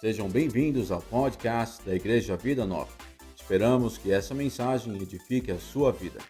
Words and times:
Sejam 0.00 0.30
bem-vindos 0.30 0.92
ao 0.92 1.02
podcast 1.02 1.82
da 1.84 1.92
Igreja 1.92 2.36
Vida 2.36 2.64
Nova. 2.64 2.96
Esperamos 3.34 3.98
que 3.98 4.12
essa 4.12 4.32
mensagem 4.32 4.94
edifique 4.94 5.50
a 5.50 5.58
sua 5.58 5.90
vida. 5.90 6.20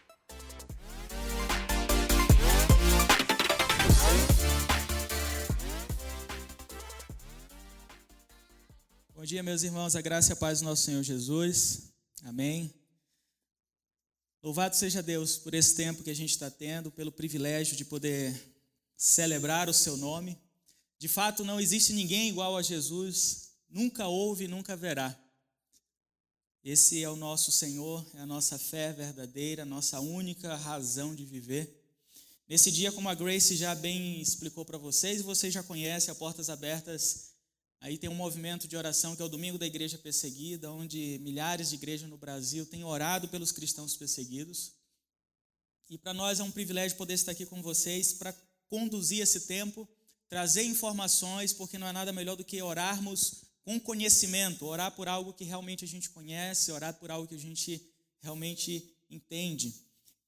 Bom 9.14 9.22
dia, 9.22 9.42
meus 9.42 9.62
irmãos, 9.62 9.94
a 9.94 10.00
graça 10.00 10.30
e 10.30 10.32
a 10.32 10.36
paz 10.36 10.60
do 10.60 10.64
nosso 10.64 10.84
Senhor 10.84 11.02
Jesus. 11.02 11.92
Amém. 12.24 12.72
Louvado 14.42 14.76
seja 14.76 15.02
Deus 15.02 15.36
por 15.36 15.52
esse 15.52 15.76
tempo 15.76 16.02
que 16.02 16.10
a 16.10 16.16
gente 16.16 16.30
está 16.30 16.50
tendo, 16.50 16.90
pelo 16.90 17.12
privilégio 17.12 17.76
de 17.76 17.84
poder 17.84 18.34
celebrar 18.96 19.68
o 19.68 19.74
seu 19.74 19.98
nome. 19.98 20.38
De 20.98 21.06
fato, 21.06 21.44
não 21.44 21.60
existe 21.60 21.92
ninguém 21.92 22.30
igual 22.30 22.56
a 22.56 22.62
Jesus 22.62 23.47
nunca 23.68 24.06
houve 24.06 24.44
e 24.44 24.48
nunca 24.48 24.72
haverá. 24.72 25.18
Esse 26.64 27.02
é 27.02 27.08
o 27.08 27.16
nosso 27.16 27.52
Senhor, 27.52 28.04
é 28.14 28.20
a 28.20 28.26
nossa 28.26 28.58
fé 28.58 28.92
verdadeira, 28.92 29.62
a 29.62 29.66
nossa 29.66 30.00
única 30.00 30.54
razão 30.56 31.14
de 31.14 31.24
viver. 31.24 31.74
Nesse 32.48 32.70
dia, 32.70 32.90
como 32.90 33.08
a 33.08 33.14
Grace 33.14 33.56
já 33.56 33.74
bem 33.74 34.20
explicou 34.20 34.64
para 34.64 34.78
vocês, 34.78 35.22
vocês 35.22 35.52
já 35.52 35.62
conhecem 35.62 36.10
a 36.10 36.14
Portas 36.14 36.50
Abertas, 36.50 37.32
aí 37.80 37.96
tem 37.96 38.10
um 38.10 38.14
movimento 38.14 38.66
de 38.66 38.76
oração 38.76 39.14
que 39.14 39.22
é 39.22 39.24
o 39.24 39.28
Domingo 39.28 39.58
da 39.58 39.66
Igreja 39.66 39.98
Perseguida, 39.98 40.70
onde 40.72 41.18
milhares 41.20 41.70
de 41.70 41.76
igrejas 41.76 42.08
no 42.08 42.18
Brasil 42.18 42.66
têm 42.66 42.84
orado 42.84 43.28
pelos 43.28 43.52
cristãos 43.52 43.96
perseguidos. 43.96 44.72
E 45.88 45.96
para 45.96 46.12
nós 46.12 46.40
é 46.40 46.42
um 46.42 46.50
privilégio 46.50 46.96
poder 46.96 47.14
estar 47.14 47.32
aqui 47.32 47.46
com 47.46 47.62
vocês 47.62 48.12
para 48.12 48.34
conduzir 48.66 49.20
esse 49.20 49.40
tempo, 49.42 49.88
trazer 50.28 50.64
informações, 50.64 51.52
porque 51.52 51.78
não 51.78 51.86
é 51.86 51.92
nada 51.92 52.12
melhor 52.12 52.36
do 52.36 52.44
que 52.44 52.60
orarmos 52.60 53.47
com 53.68 53.78
conhecimento, 53.78 54.64
orar 54.64 54.90
por 54.92 55.08
algo 55.08 55.34
que 55.34 55.44
realmente 55.44 55.84
a 55.84 55.86
gente 55.86 56.08
conhece, 56.08 56.72
orar 56.72 56.94
por 56.94 57.10
algo 57.10 57.28
que 57.28 57.34
a 57.34 57.38
gente 57.38 57.78
realmente 58.18 58.96
entende. 59.10 59.74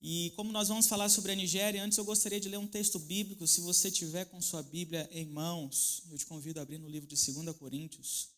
E 0.02 0.30
como 0.36 0.52
nós 0.52 0.68
vamos 0.68 0.86
falar 0.86 1.08
sobre 1.08 1.32
a 1.32 1.34
Nigéria, 1.34 1.82
antes 1.82 1.96
eu 1.96 2.04
gostaria 2.04 2.38
de 2.38 2.50
ler 2.50 2.58
um 2.58 2.66
texto 2.66 2.98
bíblico. 2.98 3.46
Se 3.46 3.62
você 3.62 3.90
tiver 3.90 4.26
com 4.26 4.42
sua 4.42 4.62
Bíblia 4.62 5.08
em 5.10 5.24
mãos, 5.24 6.02
eu 6.10 6.18
te 6.18 6.26
convido 6.26 6.60
a 6.60 6.62
abrir 6.62 6.76
no 6.76 6.86
livro 6.86 7.08
de 7.08 7.16
2 7.16 7.56
Coríntios. 7.56 8.28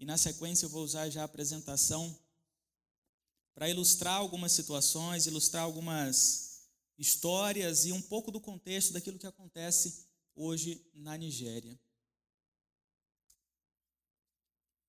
E 0.00 0.06
na 0.06 0.16
sequência 0.16 0.64
eu 0.64 0.70
vou 0.70 0.82
usar 0.82 1.10
já 1.10 1.20
a 1.20 1.24
apresentação 1.26 2.18
para 3.54 3.68
ilustrar 3.68 4.14
algumas 4.14 4.52
situações, 4.52 5.26
ilustrar 5.26 5.64
algumas 5.64 6.62
histórias 6.96 7.84
e 7.84 7.92
um 7.92 8.00
pouco 8.00 8.30
do 8.30 8.40
contexto 8.40 8.94
daquilo 8.94 9.18
que 9.18 9.26
acontece 9.26 10.06
hoje 10.34 10.82
na 10.94 11.14
Nigéria. 11.14 11.78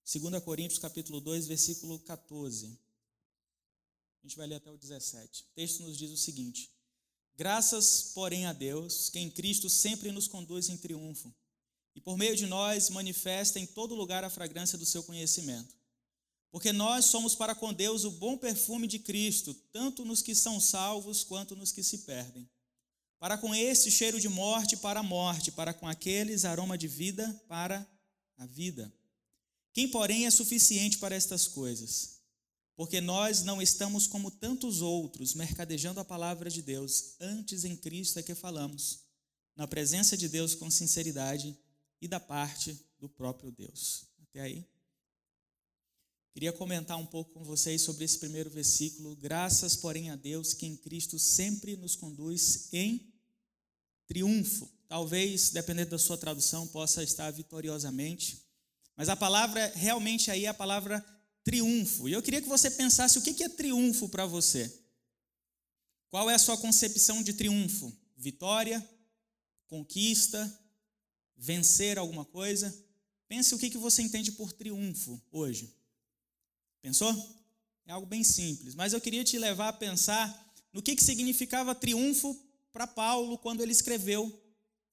2 0.10 0.42
Coríntios 0.42 0.80
capítulo 0.80 1.20
2, 1.20 1.48
versículo 1.48 2.00
14. 2.00 2.68
A 2.68 4.26
gente 4.26 4.38
vai 4.38 4.48
ler 4.48 4.56
até 4.56 4.72
o 4.72 4.78
17. 4.78 5.44
O 5.44 5.46
texto 5.54 5.84
nos 5.84 5.98
diz 5.98 6.10
o 6.12 6.16
seguinte: 6.16 6.72
Graças, 7.36 8.14
porém, 8.14 8.46
a 8.46 8.54
Deus, 8.54 9.10
que 9.10 9.20
em 9.20 9.30
Cristo 9.30 9.70
sempre 9.70 10.10
nos 10.14 10.26
conduz 10.26 10.70
em 10.70 10.78
triunfo, 10.78 11.36
e 11.94 12.00
por 12.00 12.18
meio 12.18 12.38
de 12.38 12.48
nós 12.48 12.90
manifesta 12.90 13.60
em 13.60 13.66
todo 13.66 13.96
lugar 13.96 14.24
a 14.24 14.30
fragrância 14.30 14.78
do 14.78 14.86
seu 14.86 15.04
conhecimento. 15.04 15.76
Porque 16.52 16.72
nós 16.72 17.04
somos 17.04 17.36
para 17.36 17.54
com 17.54 17.74
Deus 17.74 18.06
o 18.06 18.12
bom 18.12 18.38
perfume 18.38 18.88
de 18.88 19.00
Cristo, 19.00 19.54
tanto 19.74 20.06
nos 20.06 20.22
que 20.22 20.34
são 20.34 20.58
salvos 20.62 21.26
quanto 21.26 21.54
nos 21.54 21.74
que 21.74 21.84
se 21.84 22.00
perdem. 22.00 22.50
Para 23.20 23.38
com 23.38 23.54
esse 23.54 23.92
cheiro 23.92 24.22
de 24.22 24.30
morte 24.30 24.78
para 24.78 25.02
a 25.02 25.04
morte, 25.04 25.52
para 25.52 25.74
com 25.74 25.86
aqueles 25.86 26.46
aroma 26.46 26.78
de 26.78 26.88
vida 26.88 27.44
para 27.50 27.86
a 28.38 28.46
vida. 28.46 28.90
Quem, 29.78 29.88
porém, 29.88 30.26
é 30.26 30.32
suficiente 30.32 30.98
para 30.98 31.14
estas 31.14 31.48
coisas? 31.48 32.22
Porque 32.76 33.00
nós 33.00 33.44
não 33.44 33.62
estamos 33.62 34.08
como 34.08 34.32
tantos 34.32 34.82
outros, 34.82 35.36
mercadejando 35.36 36.00
a 36.00 36.04
palavra 36.04 36.50
de 36.50 36.64
Deus, 36.64 37.14
antes 37.20 37.64
em 37.64 37.76
Cristo 37.76 38.18
é 38.18 38.24
que 38.24 38.34
falamos, 38.34 39.02
na 39.56 39.68
presença 39.68 40.18
de 40.18 40.28
Deus 40.28 40.56
com 40.56 40.72
sinceridade 40.72 41.56
e 42.02 42.08
da 42.08 42.20
parte 42.20 42.76
do 42.98 43.08
próprio 43.08 43.52
Deus. 43.52 44.08
Até 44.24 44.42
aí? 44.42 44.68
Queria 46.34 46.52
comentar 46.52 46.98
um 46.98 47.06
pouco 47.06 47.34
com 47.34 47.44
vocês 47.44 47.84
sobre 47.84 48.04
esse 48.04 48.18
primeiro 48.18 48.50
versículo. 48.50 49.16
Graças, 49.16 49.76
porém, 49.76 50.10
a 50.10 50.16
Deus 50.16 50.56
que 50.56 50.66
em 50.66 50.76
Cristo 50.76 51.20
sempre 51.20 51.78
nos 51.78 51.96
conduz 51.96 52.68
em 52.74 53.14
triunfo. 54.08 54.68
Talvez, 54.88 55.52
dependendo 55.52 55.92
da 55.92 56.00
sua 56.00 56.18
tradução, 56.18 56.66
possa 56.66 57.04
estar 57.04 57.30
vitoriosamente. 57.30 58.47
Mas 58.98 59.10
a 59.10 59.16
palavra 59.16 59.72
realmente 59.76 60.32
aí 60.32 60.46
é 60.46 60.48
a 60.48 60.54
palavra 60.54 61.06
triunfo. 61.44 62.10
E 62.10 62.14
eu 62.14 62.22
queria 62.22 62.42
que 62.42 62.50
você 62.50 62.72
pensasse 62.72 63.20
o 63.20 63.22
que 63.22 63.44
é 63.44 63.48
triunfo 63.48 64.10
para 64.10 64.26
você. 64.26 64.84
Qual 66.10 66.30
é 66.30 66.34
a 66.34 66.40
sua 66.40 66.58
concepção 66.58 67.22
de 67.22 67.34
triunfo? 67.34 67.96
Vitória? 68.18 68.86
Conquista? 69.68 70.60
Vencer 71.38 72.00
alguma 72.00 72.26
coisa? 72.26 72.76
Pense 73.28 73.54
o 73.54 73.60
que 73.60 73.78
você 73.78 74.02
entende 74.02 74.32
por 74.32 74.52
triunfo 74.52 75.22
hoje. 75.32 75.72
Pensou? 76.82 77.14
É 77.86 77.92
algo 77.92 78.08
bem 78.08 78.24
simples. 78.24 78.74
Mas 78.74 78.94
eu 78.94 79.02
queria 79.02 79.24
te 79.24 79.38
levar 79.38 79.70
a 79.70 79.74
pensar 79.74 80.54
no 80.74 80.82
que 80.82 81.00
significava 81.00 81.76
triunfo 81.76 82.36
para 82.72 82.88
Paulo 82.88 83.38
quando 83.38 83.62
ele 83.62 83.72
escreveu 83.72 84.28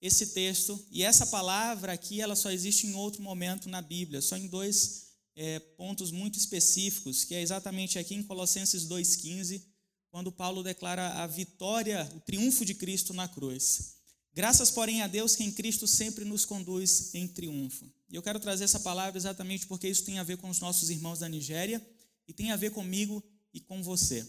esse 0.04 0.26
texto. 0.26 0.78
E 0.90 1.02
essa 1.02 1.26
palavra 1.26 1.94
aqui, 1.94 2.20
ela 2.20 2.36
só 2.36 2.50
existe 2.50 2.86
em 2.86 2.94
outro 2.94 3.22
momento 3.22 3.70
na 3.70 3.80
Bíblia, 3.80 4.20
só 4.20 4.36
em 4.36 4.46
dois 4.46 5.06
é, 5.34 5.58
pontos 5.58 6.10
muito 6.10 6.38
específicos, 6.38 7.24
que 7.24 7.34
é 7.34 7.40
exatamente 7.40 7.98
aqui 7.98 8.14
em 8.14 8.22
Colossenses 8.22 8.86
2,15, 8.86 9.62
quando 10.10 10.30
Paulo 10.30 10.62
declara 10.62 11.22
a 11.22 11.26
vitória, 11.26 12.06
o 12.14 12.20
triunfo 12.20 12.66
de 12.66 12.74
Cristo 12.74 13.14
na 13.14 13.26
cruz. 13.26 13.94
Graças, 14.34 14.70
porém, 14.70 15.00
a 15.00 15.06
Deus 15.06 15.34
que 15.34 15.42
em 15.42 15.50
Cristo 15.50 15.86
sempre 15.86 16.24
nos 16.24 16.44
conduz 16.44 17.14
em 17.14 17.26
triunfo. 17.26 17.90
E 18.10 18.14
eu 18.14 18.22
quero 18.22 18.38
trazer 18.38 18.64
essa 18.64 18.78
palavra 18.78 19.16
exatamente 19.16 19.66
porque 19.66 19.88
isso 19.88 20.04
tem 20.04 20.18
a 20.18 20.22
ver 20.22 20.36
com 20.36 20.50
os 20.50 20.60
nossos 20.60 20.90
irmãos 20.90 21.20
da 21.20 21.28
Nigéria 21.30 21.84
e 22.28 22.32
tem 22.34 22.50
a 22.50 22.56
ver 22.56 22.72
comigo 22.72 23.24
e 23.54 23.60
com 23.60 23.82
você. 23.82 24.26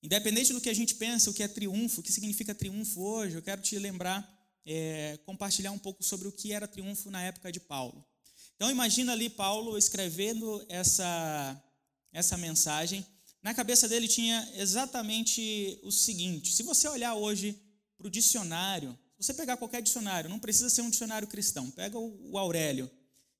Independente 0.00 0.52
do 0.52 0.60
que 0.60 0.68
a 0.68 0.74
gente 0.74 0.94
pensa, 0.94 1.28
o 1.30 1.34
que 1.34 1.42
é 1.42 1.48
triunfo, 1.48 2.00
o 2.00 2.04
que 2.04 2.12
significa 2.12 2.54
triunfo 2.54 3.00
hoje, 3.00 3.34
eu 3.34 3.42
quero 3.42 3.60
te 3.60 3.76
lembrar 3.78 4.33
é, 4.66 5.18
compartilhar 5.24 5.72
um 5.72 5.78
pouco 5.78 6.02
sobre 6.02 6.28
o 6.28 6.32
que 6.32 6.52
era 6.52 6.68
triunfo 6.68 7.10
na 7.10 7.22
época 7.22 7.52
de 7.52 7.60
Paulo. 7.60 8.04
Então 8.56 8.70
imagina 8.70 9.12
ali 9.12 9.28
Paulo 9.28 9.76
escrevendo 9.76 10.64
essa, 10.68 11.62
essa 12.12 12.36
mensagem. 12.36 13.04
Na 13.42 13.52
cabeça 13.52 13.88
dele 13.88 14.08
tinha 14.08 14.48
exatamente 14.54 15.78
o 15.82 15.90
seguinte: 15.90 16.52
se 16.52 16.62
você 16.62 16.88
olhar 16.88 17.14
hoje 17.14 17.60
para 17.98 18.06
o 18.06 18.10
dicionário, 18.10 18.98
se 19.18 19.26
você 19.26 19.34
pegar 19.34 19.56
qualquer 19.56 19.82
dicionário, 19.82 20.30
não 20.30 20.38
precisa 20.38 20.70
ser 20.70 20.82
um 20.82 20.90
dicionário 20.90 21.28
cristão, 21.28 21.70
pega 21.70 21.98
o, 21.98 22.38
Aurélio. 22.38 22.90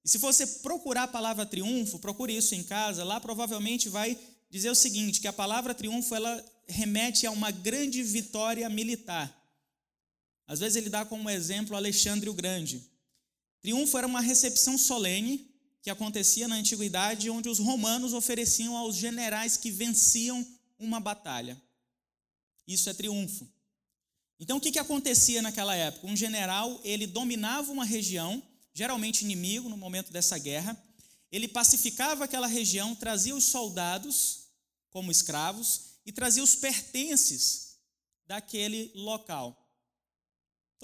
E 0.05 0.09
se 0.09 0.19
você 0.19 0.47
procurar 0.47 1.05
a 1.05 1.09
palavra 1.09 1.47
triunfo, 1.47 1.99
procure 1.99 2.37
isso 2.37 2.55
em 2.55 2.63
casa, 2.63 3.03
lá 3.05 3.19
provavelmente 3.21 3.89
vai 3.89 4.19
dizer 4.51 4.71
o 4.71 4.75
seguinte, 4.75 5.21
que 5.21 5.27
a 5.27 5.33
palavra 5.33 5.75
triunfo 5.75 6.15
ela 6.15 6.45
remete 6.69 7.27
a 7.27 7.31
uma 7.31 7.51
grande 7.51 8.03
vitória 8.03 8.69
militar. 8.69 9.44
Às 10.47 10.61
vezes 10.61 10.77
ele 10.77 10.91
dá 10.91 11.05
como 11.05 11.31
exemplo 11.31 11.77
Alexandre 11.77 12.29
o 12.29 12.35
Grande. 12.35 12.83
Triunfo 13.61 13.97
era 13.97 14.07
uma 14.07 14.21
recepção 14.21 14.77
solene 14.77 15.51
que 15.81 15.91
acontecia 15.91 16.49
na 16.49 16.57
antiguidade, 16.57 17.29
onde 17.29 17.49
os 17.49 17.59
romanos 17.59 18.15
ofereciam 18.15 18.77
aos 18.77 18.97
generais 18.97 19.57
que 19.57 19.71
venciam 19.71 20.47
uma 20.79 20.99
batalha. 20.99 21.61
Isso 22.67 22.89
é 22.89 22.95
triunfo. 22.95 23.47
Então 24.41 24.57
o 24.57 24.61
que, 24.61 24.73
que 24.73 24.79
acontecia 24.79 25.43
naquela 25.43 25.75
época? 25.75 26.07
Um 26.07 26.17
general 26.17 26.81
ele 26.83 27.07
dominava 27.07 27.71
uma 27.71 27.85
região, 27.85 28.43
geralmente 28.73 29.23
inimigo 29.23 29.69
no 29.69 29.77
momento 29.77 30.13
dessa 30.13 30.39
guerra. 30.39 30.77
Ele 31.31 31.49
pacificava 31.49 32.25
aquela 32.25 32.47
região, 32.47 32.95
trazia 32.95 33.35
os 33.35 33.45
soldados 33.45 34.49
como 34.91 35.11
escravos 35.11 35.95
e 36.07 36.13
trazia 36.13 36.43
os 36.43 36.55
pertences 36.55 37.77
daquele 38.27 38.91
local. 38.95 39.64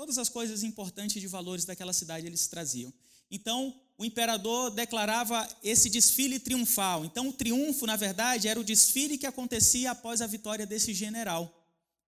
Todas 0.00 0.16
as 0.16 0.30
coisas 0.30 0.62
importantes 0.62 1.20
de 1.20 1.28
valores 1.28 1.66
daquela 1.66 1.92
cidade 1.92 2.26
eles 2.26 2.46
traziam. 2.46 2.90
Então, 3.30 3.78
o 3.98 4.04
imperador 4.06 4.70
declarava 4.70 5.46
esse 5.62 5.90
desfile 5.90 6.40
triunfal. 6.40 7.04
Então, 7.04 7.28
o 7.28 7.32
triunfo, 7.34 7.86
na 7.86 7.96
verdade, 7.96 8.48
era 8.48 8.58
o 8.58 8.64
desfile 8.64 9.18
que 9.18 9.26
acontecia 9.26 9.90
após 9.90 10.22
a 10.22 10.26
vitória 10.26 10.64
desse 10.64 10.94
general. 10.94 11.54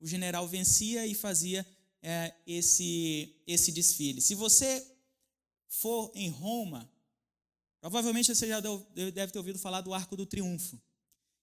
O 0.01 0.07
general 0.07 0.49
vencia 0.49 1.07
e 1.07 1.15
fazia 1.15 1.67
é, 2.03 2.33
esse, 2.47 3.37
esse 3.47 3.71
desfile. 3.71 4.23
Se 4.23 4.35
você 4.35 4.83
for 5.69 6.11
em 6.15 6.31
Roma, 6.31 6.91
provavelmente 7.79 8.35
você 8.35 8.49
já 8.49 8.59
deve 8.59 9.33
ter 9.33 9.39
ouvido 9.39 9.59
falar 9.59 9.83
do 9.83 9.93
Arco 9.93 10.17
do 10.17 10.25
Triunfo. 10.25 10.81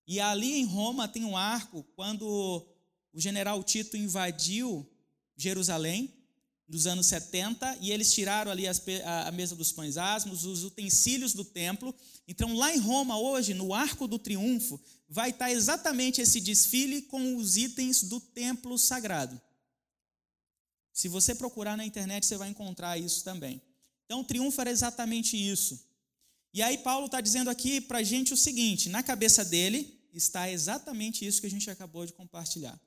E 0.08 0.20
ali 0.20 0.54
em 0.54 0.66
Roma 0.66 1.08
tem 1.08 1.24
um 1.26 1.38
arco, 1.38 1.84
quando 1.96 2.68
o 3.14 3.22
general 3.22 3.64
Tito 3.64 3.96
invadiu 3.96 4.92
Jerusalém, 5.38 6.19
dos 6.70 6.86
anos 6.86 7.08
70 7.08 7.80
e 7.82 7.92
eles 7.92 8.14
tiraram 8.14 8.52
ali 8.52 8.68
as, 8.68 8.82
a, 9.04 9.28
a, 9.28 9.32
mesa 9.32 9.56
dos 9.56 9.72
pães 9.72 9.98
asmos, 9.98 10.46
os 10.46 10.64
utensílios 10.64 11.34
do 11.34 11.44
templo. 11.44 11.94
Então, 12.28 12.56
lá 12.56 12.74
em 12.74 12.78
Roma, 12.78 13.18
hoje, 13.18 13.56
no 13.56 13.74
Arco 13.74 14.08
do 14.08 14.20
Triunfo, 14.20 14.80
vai 15.10 15.32
estar 15.32 15.52
exatamente 15.52 16.22
esse 16.22 16.40
desfile 16.40 17.02
com 17.02 17.36
os 17.36 17.58
itens 17.58 18.04
do 18.04 18.20
templo 18.20 18.78
sagrado. 18.78 19.42
Se 20.94 21.08
você 21.08 21.34
procurar 21.34 21.76
na 21.76 21.86
internet, 21.86 22.26
você 22.26 22.38
vai 22.38 22.50
encontrar 22.50 23.00
isso 23.00 23.24
também. 23.24 23.60
Então, 24.06 24.22
o 24.22 24.24
triunfo 24.24 24.62
era 24.62 24.70
exatamente 24.70 25.36
isso. 25.36 25.80
E 26.54 26.62
aí, 26.62 26.78
Paulo 26.78 27.08
está 27.08 27.20
dizendo 27.20 27.50
aqui 27.50 27.82
para 27.82 28.00
a 28.00 28.04
gente 28.04 28.34
o 28.34 28.38
seguinte: 28.38 28.90
na 28.90 29.02
cabeça 29.02 29.44
dele 29.44 30.00
está 30.14 30.52
exatamente 30.52 31.26
isso 31.26 31.42
que 31.42 31.48
a 31.48 31.50
gente 31.50 31.70
acabou 31.70 32.06
de 32.06 32.14
compartilhar. 32.14 32.80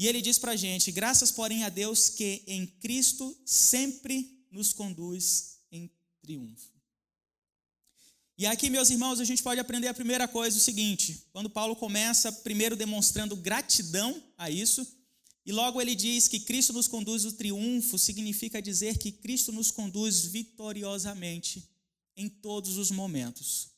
E 0.00 0.08
ele 0.08 0.22
diz 0.22 0.38
para 0.38 0.52
a 0.52 0.56
gente: 0.56 0.90
graças, 0.90 1.30
porém, 1.30 1.62
a 1.62 1.68
Deus 1.68 2.08
que 2.08 2.42
em 2.46 2.66
Cristo 2.66 3.38
sempre 3.44 4.46
nos 4.50 4.72
conduz 4.72 5.58
em 5.70 5.90
triunfo. 6.22 6.72
E 8.38 8.46
aqui, 8.46 8.70
meus 8.70 8.88
irmãos, 8.88 9.20
a 9.20 9.26
gente 9.26 9.42
pode 9.42 9.60
aprender 9.60 9.88
a 9.88 9.92
primeira 9.92 10.26
coisa, 10.26 10.56
o 10.56 10.60
seguinte: 10.60 11.26
quando 11.34 11.50
Paulo 11.50 11.76
começa, 11.76 12.32
primeiro 12.32 12.74
demonstrando 12.74 13.36
gratidão 13.36 14.22
a 14.38 14.48
isso, 14.48 14.86
e 15.44 15.52
logo 15.52 15.78
ele 15.82 15.94
diz 15.94 16.28
que 16.28 16.40
Cristo 16.40 16.72
nos 16.72 16.88
conduz 16.88 17.26
o 17.26 17.32
triunfo, 17.32 17.98
significa 17.98 18.62
dizer 18.62 18.96
que 18.96 19.12
Cristo 19.12 19.52
nos 19.52 19.70
conduz 19.70 20.24
vitoriosamente 20.24 21.68
em 22.16 22.26
todos 22.26 22.78
os 22.78 22.90
momentos. 22.90 23.68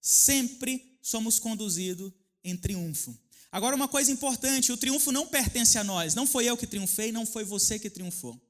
Sempre 0.00 0.98
somos 1.02 1.38
conduzidos 1.38 2.10
em 2.42 2.56
triunfo. 2.56 3.14
Agora, 3.50 3.74
uma 3.74 3.88
coisa 3.88 4.10
importante: 4.10 4.72
o 4.72 4.76
triunfo 4.76 5.10
não 5.10 5.26
pertence 5.26 5.78
a 5.78 5.84
nós. 5.84 6.14
Não 6.14 6.26
foi 6.26 6.46
eu 6.46 6.56
que 6.56 6.66
triunfei, 6.66 7.12
não 7.12 7.26
foi 7.26 7.44
você 7.44 7.78
que 7.78 7.90
triunfou. 7.90 8.40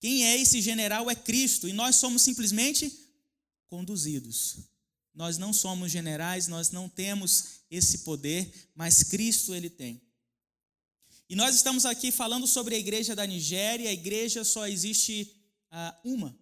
Quem 0.00 0.26
é 0.26 0.36
esse 0.36 0.60
general 0.60 1.08
é 1.10 1.14
Cristo 1.14 1.68
e 1.68 1.72
nós 1.72 1.96
somos 1.96 2.22
simplesmente 2.22 2.92
conduzidos. 3.68 4.58
Nós 5.14 5.38
não 5.38 5.52
somos 5.52 5.92
generais, 5.92 6.48
nós 6.48 6.70
não 6.70 6.88
temos 6.88 7.62
esse 7.70 7.98
poder, 7.98 8.70
mas 8.74 9.02
Cristo 9.02 9.54
ele 9.54 9.70
tem. 9.70 10.02
E 11.28 11.36
nós 11.36 11.54
estamos 11.54 11.86
aqui 11.86 12.10
falando 12.10 12.46
sobre 12.46 12.74
a 12.74 12.78
igreja 12.78 13.14
da 13.14 13.26
Nigéria, 13.26 13.88
a 13.88 13.92
igreja 13.92 14.42
só 14.44 14.66
existe 14.66 15.34
uh, 15.70 16.10
uma. 16.12 16.36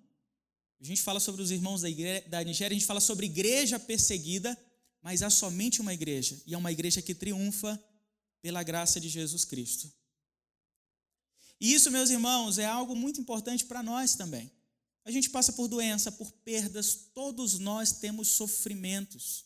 A 0.80 0.84
gente 0.84 1.02
fala 1.02 1.20
sobre 1.20 1.42
os 1.42 1.50
irmãos 1.50 1.82
da, 1.82 1.90
igreja, 1.90 2.24
da 2.28 2.42
Nigéria, 2.42 2.74
a 2.74 2.78
gente 2.78 2.86
fala 2.86 3.00
sobre 3.00 3.26
igreja 3.26 3.78
perseguida, 3.78 4.58
mas 5.02 5.22
há 5.22 5.30
somente 5.30 5.80
uma 5.80 5.94
igreja, 5.94 6.40
e 6.46 6.54
é 6.54 6.58
uma 6.58 6.72
igreja 6.72 7.00
que 7.00 7.14
triunfa 7.14 7.82
pela 8.42 8.62
graça 8.62 9.00
de 9.00 9.08
Jesus 9.08 9.44
Cristo. 9.44 9.92
E 11.60 11.74
isso, 11.74 11.90
meus 11.90 12.10
irmãos, 12.10 12.58
é 12.58 12.64
algo 12.64 12.96
muito 12.96 13.20
importante 13.20 13.66
para 13.66 13.82
nós 13.82 14.14
também. 14.14 14.50
A 15.04 15.10
gente 15.10 15.28
passa 15.30 15.52
por 15.52 15.68
doença, 15.68 16.10
por 16.10 16.30
perdas, 16.32 16.94
todos 17.14 17.58
nós 17.58 17.92
temos 17.92 18.28
sofrimentos. 18.28 19.44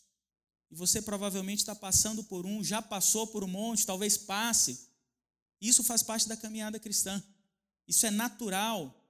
E 0.71 0.75
você 0.75 1.01
provavelmente 1.01 1.59
está 1.59 1.75
passando 1.75 2.23
por 2.23 2.45
um, 2.45 2.63
já 2.63 2.81
passou 2.81 3.27
por 3.27 3.43
um 3.43 3.47
monte, 3.47 3.85
talvez 3.85 4.17
passe. 4.17 4.89
Isso 5.59 5.83
faz 5.83 6.03
parte 6.03 6.27
da 6.27 6.37
caminhada 6.37 6.79
cristã. 6.79 7.21
Isso 7.87 8.05
é 8.05 8.11
natural 8.11 9.01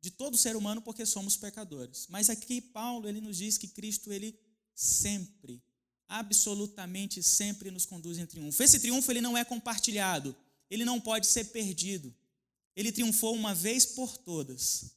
de 0.00 0.10
todo 0.10 0.36
ser 0.36 0.56
humano 0.56 0.80
porque 0.82 1.04
somos 1.04 1.36
pecadores. 1.36 2.06
Mas 2.08 2.30
aqui 2.30 2.60
Paulo 2.60 3.08
ele 3.08 3.20
nos 3.20 3.38
diz 3.38 3.58
que 3.58 3.68
Cristo 3.68 4.12
ele 4.12 4.38
sempre 4.74 5.62
absolutamente 6.08 7.22
sempre 7.22 7.70
nos 7.70 7.86
conduz 7.86 8.18
em 8.18 8.26
triunfo. 8.26 8.62
Esse 8.62 8.78
triunfo 8.78 9.10
ele 9.10 9.20
não 9.20 9.36
é 9.36 9.44
compartilhado, 9.44 10.36
ele 10.70 10.84
não 10.84 11.00
pode 11.00 11.26
ser 11.26 11.44
perdido. 11.46 12.14
Ele 12.74 12.92
triunfou 12.92 13.34
uma 13.34 13.54
vez 13.54 13.86
por 13.86 14.16
todas. 14.18 14.96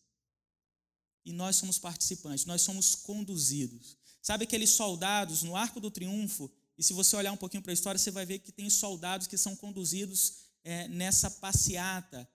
E 1.25 1.31
nós 1.31 1.55
somos 1.55 1.79
participantes, 1.79 2.45
nós 2.45 2.61
somos 2.61 2.95
conduzidos. 2.95 3.97
Sabe 4.21 4.43
aqueles 4.43 4.71
soldados 4.71 5.43
no 5.43 5.55
arco 5.55 5.79
do 5.79 5.89
triunfo? 5.89 6.51
E 6.77 6.83
se 6.83 6.93
você 6.93 7.15
olhar 7.15 7.31
um 7.31 7.37
pouquinho 7.37 7.63
para 7.63 7.71
a 7.71 7.73
história, 7.73 7.97
você 7.97 8.11
vai 8.11 8.25
ver 8.25 8.39
que 8.39 8.51
tem 8.51 8.69
soldados 8.69 9.27
que 9.27 9.37
são 9.37 9.55
conduzidos 9.55 10.49
é, 10.63 10.87
nessa 10.87 11.31
passeata, 11.31 12.27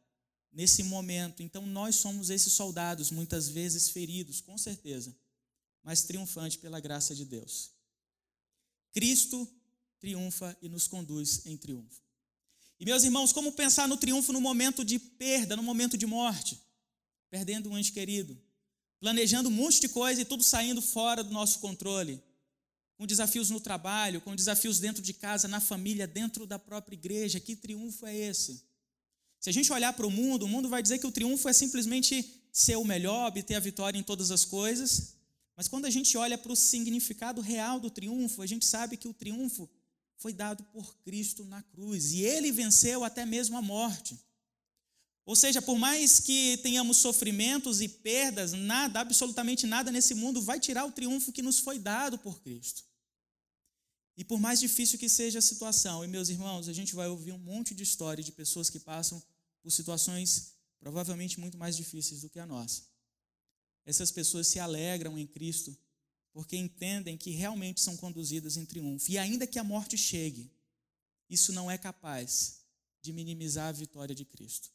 nesse 0.53 0.83
momento. 0.83 1.43
Então 1.43 1.67
nós 1.67 1.97
somos 1.97 2.31
esses 2.31 2.53
soldados, 2.53 3.11
muitas 3.11 3.49
vezes 3.49 3.91
feridos, 3.91 4.41
com 4.41 4.57
certeza, 4.57 5.15
mas 5.83 6.03
triunfante 6.05 6.59
pela 6.59 6.81
graça 6.81 7.15
de 7.15 7.25
Deus. 7.25 7.74
Cristo 8.95 9.47
triunfa 9.99 10.57
e 10.63 10.69
nos 10.69 10.87
conduz 10.87 11.45
em 11.45 11.57
triunfo. 11.57 12.01
E 12.79 12.85
meus 12.85 13.03
irmãos, 13.03 13.33
como 13.33 13.53
pensar 13.53 13.89
no 13.89 13.97
triunfo 13.97 14.33
no 14.33 14.41
momento 14.41 14.85
de 14.85 14.99
perda, 14.99 15.57
no 15.57 15.63
momento 15.63 15.99
de 15.99 16.07
morte? 16.07 16.61
Perdendo 17.29 17.69
um 17.69 17.77
ente 17.77 17.93
querido, 17.93 18.41
planejando 19.01 19.49
um 19.49 19.53
monte 19.53 19.81
de 19.81 19.89
coisa 19.89 20.21
e 20.21 20.25
tudo 20.25 20.45
saindo 20.45 20.81
fora 20.81 21.25
do 21.25 21.33
nosso 21.33 21.59
controle, 21.59 22.23
com 22.97 23.07
desafios 23.07 23.51
no 23.51 23.61
trabalho, 23.61 24.21
com 24.21 24.37
desafios 24.37 24.79
dentro 24.79 25.03
de 25.03 25.13
casa, 25.13 25.49
na 25.49 25.61
família, 25.61 26.07
dentro 26.07 26.47
da 26.47 26.59
própria 26.59 26.95
igreja. 26.95 27.41
Que 27.41 27.57
triunfo 27.57 28.07
é 28.07 28.15
esse? 28.15 28.63
Se 29.41 29.51
a 29.51 29.53
gente 29.53 29.73
olhar 29.73 29.93
para 29.93 30.07
o 30.07 30.11
mundo, 30.11 30.45
o 30.45 30.49
mundo 30.49 30.69
vai 30.69 30.83
dizer 30.83 30.99
que 30.99 31.07
o 31.07 31.13
triunfo 31.13 31.49
é 31.49 31.53
simplesmente 31.53 32.25
ser 32.53 32.77
o 32.77 32.85
melhor, 32.85 33.29
obter 33.29 33.57
a 33.57 33.61
vitória 33.61 33.99
em 33.99 34.03
todas 34.03 34.31
as 34.31 34.45
coisas. 34.45 35.14
Mas 35.57 35.69
quando 35.69 35.85
a 35.85 35.91
gente 35.91 36.17
olha 36.17 36.37
para 36.37 36.53
o 36.53 36.57
significado 36.57 37.41
real 37.41 37.79
do 37.79 37.91
triunfo, 37.91 38.43
a 38.43 38.47
gente 38.47 38.65
sabe 38.65 38.97
que 38.97 39.09
o 39.09 39.15
triunfo 39.15 39.71
foi 40.17 40.33
dado 40.33 40.65
por 40.65 40.97
Cristo 40.99 41.45
na 41.45 41.63
cruz 41.63 42.13
e 42.13 42.23
ele 42.23 42.51
venceu 42.51 43.05
até 43.05 43.25
mesmo 43.25 43.57
a 43.57 43.63
morte. 43.63 44.19
Ou 45.27 45.35
seja, 45.35 45.63
por 45.63 45.79
mais 45.79 46.21
que 46.21 46.59
tenhamos 46.59 46.99
sofrimentos 46.99 47.81
e 47.81 47.89
perdas, 47.89 48.53
nada, 48.53 49.01
absolutamente 49.01 49.67
nada 49.67 49.91
nesse 49.91 50.15
mundo 50.15 50.43
vai 50.43 50.61
tirar 50.61 50.85
o 50.85 50.93
triunfo 50.93 51.33
que 51.33 51.41
nos 51.41 51.59
foi 51.59 51.79
dado 51.79 52.19
por 52.19 52.43
Cristo. 52.43 52.85
E 54.17 54.25
por 54.25 54.39
mais 54.39 54.61
difícil 54.61 54.99
que 54.99 55.09
seja 55.09 55.39
a 55.39 55.43
situação, 55.43 56.05
e 56.05 56.09
meus 56.09 56.29
irmãos, 56.29 56.69
a 56.69 56.73
gente 56.73 56.95
vai 56.95 57.09
ouvir 57.09 57.33
um 57.33 57.39
monte 57.39 57.75
de 57.75 57.83
história 57.83 58.23
de 58.23 58.33
pessoas 58.33 58.71
que 58.71 58.79
passam 58.79 59.23
por 59.63 59.71
situações 59.71 60.53
provavelmente 60.79 61.41
muito 61.41 61.57
mais 61.57 61.77
difíceis 61.77 62.21
do 62.21 62.29
que 62.29 62.39
a 62.39 62.47
nossa. 62.47 62.83
Essas 63.85 64.11
pessoas 64.11 64.47
se 64.47 64.59
alegram 64.59 65.19
em 65.19 65.27
Cristo 65.27 65.77
porque 66.33 66.57
entendem 66.57 67.17
que 67.17 67.31
realmente 67.31 67.81
são 67.81 67.97
conduzidas 67.97 68.57
em 68.57 68.65
triunfo. 68.65 69.11
E 69.11 69.17
ainda 69.17 69.47
que 69.47 69.59
a 69.59 69.65
morte 69.65 69.97
chegue, 69.97 70.51
isso 71.31 71.53
não 71.53 71.71
é 71.71 71.79
capaz 71.79 72.65
de 73.01 73.13
minimizar 73.13 73.69
a 73.69 73.73
vitória 73.73 74.15
de 74.15 74.25
Cristo. 74.25 74.69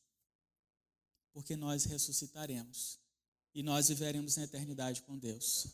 Porque 1.33 1.55
nós 1.55 1.83
ressuscitaremos 1.83 2.97
e 3.53 3.61
nós 3.61 3.89
viveremos 3.89 4.37
na 4.37 4.43
eternidade 4.43 5.01
com 5.01 5.17
Deus. 5.17 5.67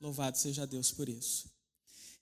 Louvado 0.00 0.36
seja 0.36 0.66
Deus 0.66 0.92
por 0.92 1.08
isso. 1.08 1.50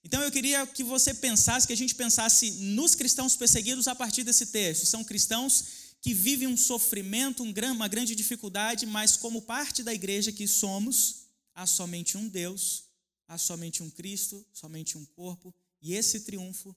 Então 0.04 0.22
eu 0.22 0.30
queria 0.30 0.66
que 0.66 0.84
você 0.84 1.14
pensasse, 1.14 1.66
que 1.66 1.72
a 1.72 1.76
gente 1.76 1.94
pensasse 1.94 2.50
nos 2.60 2.94
cristãos 2.94 3.36
perseguidos 3.36 3.88
a 3.88 3.94
partir 3.94 4.22
desse 4.22 4.46
texto. 4.46 4.86
São 4.86 5.02
cristãos 5.02 5.64
que 6.04 6.12
vivem 6.12 6.46
um 6.46 6.56
sofrimento, 6.56 7.42
uma 7.42 7.88
grande 7.88 8.14
dificuldade, 8.14 8.84
mas 8.84 9.16
como 9.16 9.40
parte 9.40 9.82
da 9.82 9.94
igreja 9.94 10.30
que 10.30 10.46
somos, 10.46 11.28
há 11.54 11.66
somente 11.66 12.18
um 12.18 12.28
Deus, 12.28 12.84
há 13.26 13.38
somente 13.38 13.82
um 13.82 13.88
Cristo, 13.88 14.46
somente 14.52 14.98
um 14.98 15.04
corpo, 15.06 15.54
e 15.80 15.94
esse 15.94 16.20
triunfo 16.20 16.76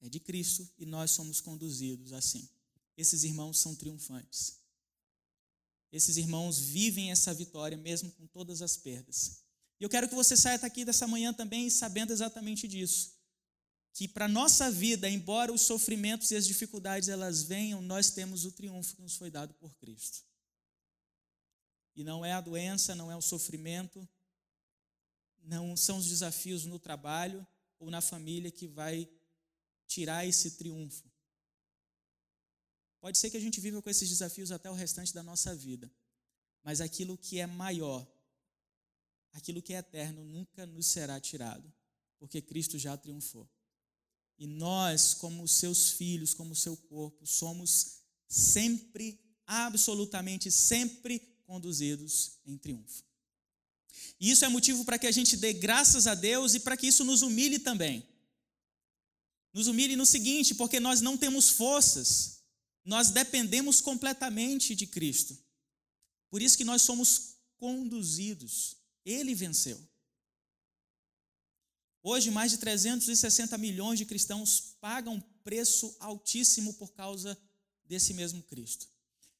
é 0.00 0.08
de 0.08 0.18
Cristo 0.20 0.66
e 0.78 0.86
nós 0.86 1.10
somos 1.10 1.42
conduzidos 1.42 2.14
assim. 2.14 2.48
Esses 2.96 3.24
irmãos 3.24 3.58
são 3.58 3.74
triunfantes. 3.74 4.56
Esses 5.92 6.16
irmãos 6.16 6.58
vivem 6.58 7.10
essa 7.10 7.34
vitória 7.34 7.76
mesmo 7.76 8.10
com 8.12 8.26
todas 8.26 8.62
as 8.62 8.78
perdas. 8.78 9.42
E 9.78 9.84
eu 9.84 9.90
quero 9.90 10.08
que 10.08 10.14
você 10.14 10.34
saia 10.34 10.58
daqui 10.58 10.82
dessa 10.82 11.06
manhã 11.06 11.30
também 11.30 11.68
sabendo 11.68 12.10
exatamente 12.10 12.66
disso 12.66 13.13
que 13.94 14.08
para 14.08 14.26
nossa 14.26 14.72
vida, 14.72 15.08
embora 15.08 15.52
os 15.52 15.62
sofrimentos 15.62 16.32
e 16.32 16.36
as 16.36 16.44
dificuldades 16.44 17.08
elas 17.08 17.44
venham, 17.44 17.80
nós 17.80 18.10
temos 18.10 18.44
o 18.44 18.50
triunfo 18.50 18.96
que 18.96 19.02
nos 19.02 19.14
foi 19.14 19.30
dado 19.30 19.54
por 19.54 19.72
Cristo. 19.76 20.26
E 21.94 22.02
não 22.02 22.24
é 22.24 22.32
a 22.32 22.40
doença, 22.40 22.96
não 22.96 23.08
é 23.10 23.16
o 23.16 23.22
sofrimento, 23.22 24.06
não 25.44 25.76
são 25.76 25.98
os 25.98 26.08
desafios 26.08 26.64
no 26.64 26.76
trabalho 26.76 27.46
ou 27.78 27.88
na 27.88 28.00
família 28.00 28.50
que 28.50 28.66
vai 28.66 29.08
tirar 29.86 30.26
esse 30.26 30.52
triunfo. 30.52 31.08
Pode 32.98 33.16
ser 33.16 33.30
que 33.30 33.36
a 33.36 33.40
gente 33.40 33.60
viva 33.60 33.80
com 33.80 33.88
esses 33.88 34.08
desafios 34.08 34.50
até 34.50 34.68
o 34.68 34.74
restante 34.74 35.14
da 35.14 35.22
nossa 35.22 35.54
vida, 35.54 35.88
mas 36.64 36.80
aquilo 36.80 37.16
que 37.16 37.38
é 37.38 37.46
maior, 37.46 38.04
aquilo 39.32 39.62
que 39.62 39.72
é 39.72 39.78
eterno, 39.78 40.24
nunca 40.24 40.66
nos 40.66 40.88
será 40.88 41.20
tirado, 41.20 41.72
porque 42.18 42.42
Cristo 42.42 42.76
já 42.76 42.96
triunfou. 42.96 43.48
E 44.38 44.46
nós, 44.46 45.14
como 45.14 45.46
seus 45.46 45.90
filhos, 45.90 46.34
como 46.34 46.54
seu 46.54 46.76
corpo, 46.76 47.26
somos 47.26 47.98
sempre, 48.28 49.20
absolutamente 49.46 50.50
sempre 50.50 51.20
conduzidos 51.44 52.38
em 52.44 52.56
triunfo. 52.58 53.04
E 54.18 54.30
isso 54.30 54.44
é 54.44 54.48
motivo 54.48 54.84
para 54.84 54.98
que 54.98 55.06
a 55.06 55.12
gente 55.12 55.36
dê 55.36 55.52
graças 55.52 56.06
a 56.06 56.14
Deus 56.14 56.54
e 56.54 56.60
para 56.60 56.76
que 56.76 56.86
isso 56.86 57.04
nos 57.04 57.22
humilhe 57.22 57.58
também. 57.58 58.06
Nos 59.52 59.68
humilhe 59.68 59.94
no 59.94 60.06
seguinte, 60.06 60.54
porque 60.54 60.80
nós 60.80 61.00
não 61.00 61.16
temos 61.16 61.50
forças 61.50 62.34
nós 62.84 63.10
dependemos 63.10 63.80
completamente 63.80 64.74
de 64.74 64.86
Cristo. 64.86 65.36
Por 66.28 66.42
isso 66.42 66.56
que 66.56 66.64
nós 66.64 66.82
somos 66.82 67.36
conduzidos. 67.56 68.76
Ele 69.04 69.34
venceu. 69.34 69.80
Hoje, 72.06 72.30
mais 72.30 72.50
de 72.50 72.58
360 72.58 73.56
milhões 73.56 73.98
de 73.98 74.04
cristãos 74.04 74.76
pagam 74.78 75.18
preço 75.42 75.96
altíssimo 75.98 76.74
por 76.74 76.92
causa 76.92 77.34
desse 77.86 78.12
mesmo 78.12 78.42
Cristo. 78.42 78.86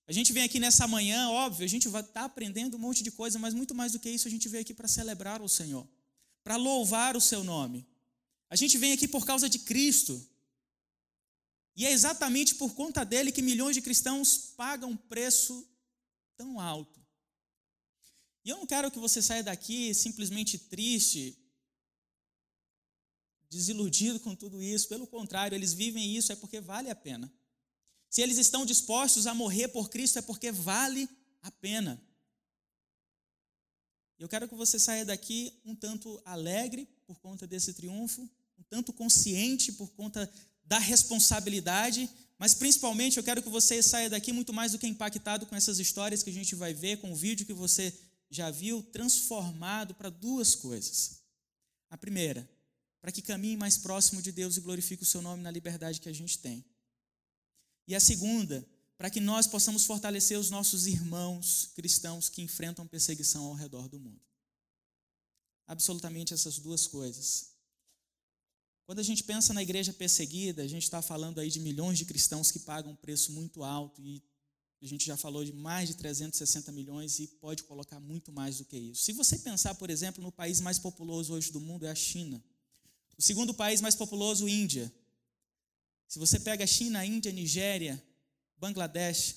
A 0.07 0.13
gente 0.13 0.33
vem 0.33 0.43
aqui 0.43 0.59
nessa 0.59 0.89
manhã, 0.89 1.29
óbvio, 1.29 1.67
a 1.67 1.69
gente 1.69 1.89
vai 1.89 2.01
estar 2.01 2.21
tá 2.21 2.25
aprendendo 2.25 2.79
um 2.79 2.81
monte 2.81 3.03
de 3.03 3.11
coisa, 3.11 3.39
mas 3.39 3.53
muito 3.53 3.75
mais 3.75 3.93
do 3.93 4.01
que 4.01 4.09
isso, 4.09 4.27
a 4.27 4.31
gente 4.31 4.49
veio 4.49 4.63
aqui 4.63 4.73
para 4.73 4.89
celebrar 4.89 5.43
o 5.43 5.49
Senhor, 5.49 5.87
para 6.43 6.57
louvar 6.57 7.19
o 7.19 7.21
seu 7.21 7.45
nome. 7.45 7.87
A 8.49 8.57
gente 8.57 8.79
vem 8.79 8.93
aqui 8.93 9.07
por 9.07 9.27
causa 9.27 9.47
de 9.47 9.59
Cristo. 9.59 10.27
E 11.77 11.85
é 11.85 11.93
exatamente 11.93 12.55
por 12.55 12.75
conta 12.75 13.05
dele 13.05 13.31
que 13.31 13.43
milhões 13.43 13.77
de 13.77 13.83
cristãos 13.83 14.39
pagam 14.57 14.93
um 14.93 14.97
preço 14.97 15.69
tão 16.35 16.59
alto. 16.59 16.99
E 18.43 18.49
eu 18.49 18.57
não 18.57 18.67
quero 18.67 18.91
que 18.91 18.99
você 18.99 19.21
saia 19.21 19.43
daqui 19.43 19.93
simplesmente 19.93 20.57
triste, 20.57 21.44
desiludido 23.55 24.21
com 24.21 24.35
tudo 24.35 24.63
isso. 24.63 24.89
Pelo 24.89 25.07
contrário, 25.07 25.55
eles 25.55 25.73
vivem 25.73 26.17
isso 26.17 26.33
é 26.33 26.37
porque 26.37 26.61
vale 26.61 26.91
a 26.91 26.95
pena. 26.95 27.33
Se 28.11 28.21
eles 28.21 28.39
estão 28.39 28.67
dispostos 28.67 29.27
a 29.27 29.35
morrer 29.35 29.69
por 29.69 29.89
Cristo, 29.89 30.19
é 30.19 30.23
porque 30.23 30.53
vale 30.53 31.09
a 31.43 31.51
pena. 31.51 32.01
Eu 34.19 34.29
quero 34.29 34.49
que 34.49 34.55
você 34.55 34.79
saia 34.79 35.05
daqui 35.05 35.61
um 35.65 35.75
tanto 35.75 36.21
alegre 36.25 36.87
por 37.07 37.19
conta 37.19 37.47
desse 37.47 37.75
triunfo, 37.75 38.23
um 38.59 38.63
tanto 38.69 38.93
consciente 38.93 39.73
por 39.73 39.91
conta 39.93 40.31
da 40.65 40.79
responsabilidade, 40.79 42.09
mas 42.39 42.55
principalmente 42.55 43.17
eu 43.17 43.25
quero 43.25 43.43
que 43.43 43.49
você 43.49 43.83
saia 43.83 44.09
daqui 44.09 44.33
muito 44.33 44.53
mais 44.53 44.73
do 44.73 44.79
que 44.79 44.87
impactado 44.87 45.47
com 45.47 45.57
essas 45.57 45.79
histórias 45.79 46.23
que 46.23 46.31
a 46.31 46.33
gente 46.33 46.55
vai 46.55 46.73
ver, 46.73 46.99
com 46.99 47.13
o 47.13 47.17
vídeo 47.17 47.47
que 47.47 47.53
você 47.53 47.93
já 48.31 48.51
viu, 48.51 48.83
transformado 48.83 49.95
para 49.95 50.09
duas 50.09 50.55
coisas. 50.55 51.23
A 51.91 51.99
primeira, 51.99 52.49
para 53.05 53.13
que 53.13 53.21
caminhe 53.21 53.55
mais 53.55 53.77
próximo 53.77 54.23
de 54.23 54.33
Deus 54.33 54.57
e 54.57 54.63
glorifique 54.63 55.03
o 55.03 55.07
seu 55.07 55.21
nome 55.21 55.43
na 55.43 55.51
liberdade 55.51 56.01
que 56.01 56.09
a 56.09 56.13
gente 56.13 56.39
tem. 56.39 56.65
E 57.87 57.95
a 57.95 58.01
segunda, 58.01 58.67
para 58.97 59.11
que 59.11 59.21
nós 59.21 59.47
possamos 59.47 59.85
fortalecer 59.85 60.39
os 60.39 60.49
nossos 60.49 60.87
irmãos 60.87 61.69
cristãos 61.75 62.31
que 62.31 62.41
enfrentam 62.41 62.87
perseguição 62.87 63.45
ao 63.45 63.53
redor 63.53 63.91
do 63.91 64.01
mundo. 64.01 64.23
Absolutamente 65.67 66.33
essas 66.33 66.59
duas 66.59 66.87
coisas. 66.87 67.51
Quando 68.87 69.01
a 69.01 69.03
gente 69.03 69.23
pensa 69.23 69.53
na 69.53 69.63
igreja 69.63 69.93
perseguida, 69.93 70.63
a 70.63 70.67
gente 70.67 70.85
está 70.85 71.03
falando 71.03 71.41
aí 71.41 71.51
de 71.51 71.61
milhões 71.61 71.99
de 71.99 72.07
cristãos 72.07 72.51
que 72.51 72.61
pagam 72.61 72.93
um 72.93 72.97
preço 72.97 73.33
muito 73.33 73.63
alto 73.63 74.01
e 74.01 74.25
a 74.81 74.87
gente 74.87 75.05
já 75.05 75.19
falou 75.19 75.45
de 75.45 75.53
mais 75.53 75.91
de 75.91 75.97
360 75.97 76.73
milhões 76.73 77.19
e 77.19 77.27
pode 77.27 77.65
colocar 77.65 78.01
muito 78.01 78.33
mais 78.33 78.57
do 78.57 78.65
que 78.65 78.79
isso. 78.79 79.03
Se 79.03 79.13
você 79.13 79.39
pensar, 79.39 79.75
por 79.75 79.91
exemplo, 79.91 80.23
no 80.23 80.33
país 80.33 80.59
mais 80.59 80.79
populoso 80.79 81.35
hoje 81.35 81.53
do 81.53 81.61
mundo 81.61 81.85
é 81.85 81.91
a 81.91 81.95
China. 81.95 82.43
O 83.17 83.23
segundo 83.23 83.55
país 83.55 83.81
mais 83.81 83.95
populoso, 83.95 84.49
Índia. 84.49 84.93
Se 86.09 86.19
você 86.19 86.39
pega 86.39 86.67
China, 86.67 87.05
Índia, 87.05 87.33
Nigéria, 87.33 88.03
Bangladesh, 88.57 89.37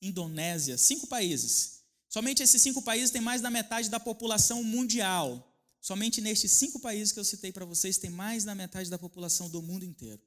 Indonésia, 0.00 0.78
cinco 0.78 1.06
países. 1.06 1.80
Somente 2.08 2.42
esses 2.42 2.60
cinco 2.60 2.80
países 2.82 3.10
têm 3.10 3.20
mais 3.20 3.42
da 3.42 3.50
metade 3.50 3.88
da 3.88 4.00
população 4.00 4.62
mundial. 4.62 5.44
Somente 5.80 6.20
nestes 6.20 6.52
cinco 6.52 6.78
países 6.78 7.12
que 7.12 7.20
eu 7.20 7.24
citei 7.24 7.52
para 7.52 7.64
vocês 7.64 7.98
tem 7.98 8.10
mais 8.10 8.44
da 8.44 8.54
metade 8.54 8.90
da 8.90 8.98
população 8.98 9.48
do 9.48 9.62
mundo 9.62 9.84
inteiro. 9.84 10.20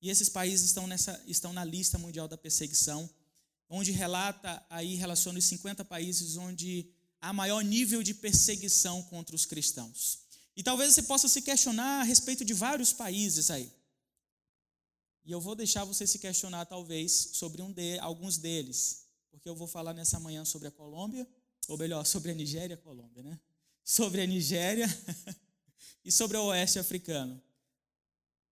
E 0.00 0.10
esses 0.10 0.28
países 0.28 0.66
estão, 0.66 0.86
nessa, 0.86 1.22
estão 1.26 1.52
na 1.52 1.64
lista 1.64 1.98
mundial 1.98 2.26
da 2.26 2.36
perseguição, 2.36 3.08
onde 3.68 3.92
relata 3.92 4.64
aí 4.68 4.94
relaciona 4.96 5.38
os 5.38 5.44
50 5.44 5.84
países 5.84 6.36
onde 6.36 6.90
há 7.20 7.32
maior 7.32 7.62
nível 7.62 8.02
de 8.02 8.12
perseguição 8.12 9.02
contra 9.04 9.36
os 9.36 9.46
cristãos. 9.46 10.21
E 10.56 10.62
talvez 10.62 10.94
você 10.94 11.02
possa 11.02 11.28
se 11.28 11.42
questionar 11.42 12.00
a 12.00 12.02
respeito 12.02 12.44
de 12.44 12.52
vários 12.52 12.92
países 12.92 13.50
aí. 13.50 13.72
E 15.24 15.30
eu 15.30 15.40
vou 15.40 15.54
deixar 15.54 15.84
você 15.84 16.06
se 16.06 16.18
questionar, 16.18 16.66
talvez, 16.66 17.12
sobre 17.32 17.62
um 17.62 17.72
de, 17.72 17.98
alguns 18.00 18.36
deles, 18.38 19.06
porque 19.30 19.48
eu 19.48 19.54
vou 19.54 19.66
falar 19.66 19.94
nessa 19.94 20.18
manhã 20.18 20.44
sobre 20.44 20.68
a 20.68 20.70
Colômbia, 20.70 21.26
ou 21.68 21.78
melhor, 21.78 22.04
sobre 22.04 22.32
a 22.32 22.34
Nigéria 22.34 22.76
Colômbia, 22.76 23.22
né? 23.22 23.40
Sobre 23.84 24.20
a 24.20 24.26
Nigéria 24.26 24.86
e 26.04 26.10
sobre 26.10 26.36
o 26.36 26.46
Oeste 26.46 26.78
Africano. 26.78 27.40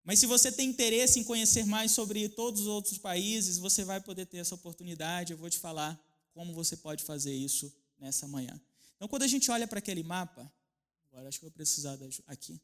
Mas 0.04 0.18
se 0.18 0.26
você 0.26 0.50
tem 0.50 0.68
interesse 0.68 1.18
em 1.18 1.24
conhecer 1.24 1.66
mais 1.66 1.90
sobre 1.90 2.28
todos 2.28 2.62
os 2.62 2.66
outros 2.66 2.98
países, 2.98 3.58
você 3.58 3.84
vai 3.84 4.00
poder 4.00 4.26
ter 4.26 4.38
essa 4.38 4.54
oportunidade. 4.54 5.32
Eu 5.32 5.38
vou 5.38 5.50
te 5.50 5.58
falar 5.58 6.00
como 6.32 6.54
você 6.54 6.76
pode 6.76 7.04
fazer 7.04 7.34
isso 7.34 7.72
nessa 7.98 8.26
manhã. 8.26 8.58
Então, 8.96 9.08
quando 9.08 9.24
a 9.24 9.26
gente 9.26 9.50
olha 9.50 9.66
para 9.66 9.78
aquele 9.78 10.02
mapa, 10.02 10.50
agora 11.10 11.28
acho 11.28 11.38
que 11.38 11.44
vou 11.44 11.52
precisar 11.52 11.98
aqui. 12.26 12.60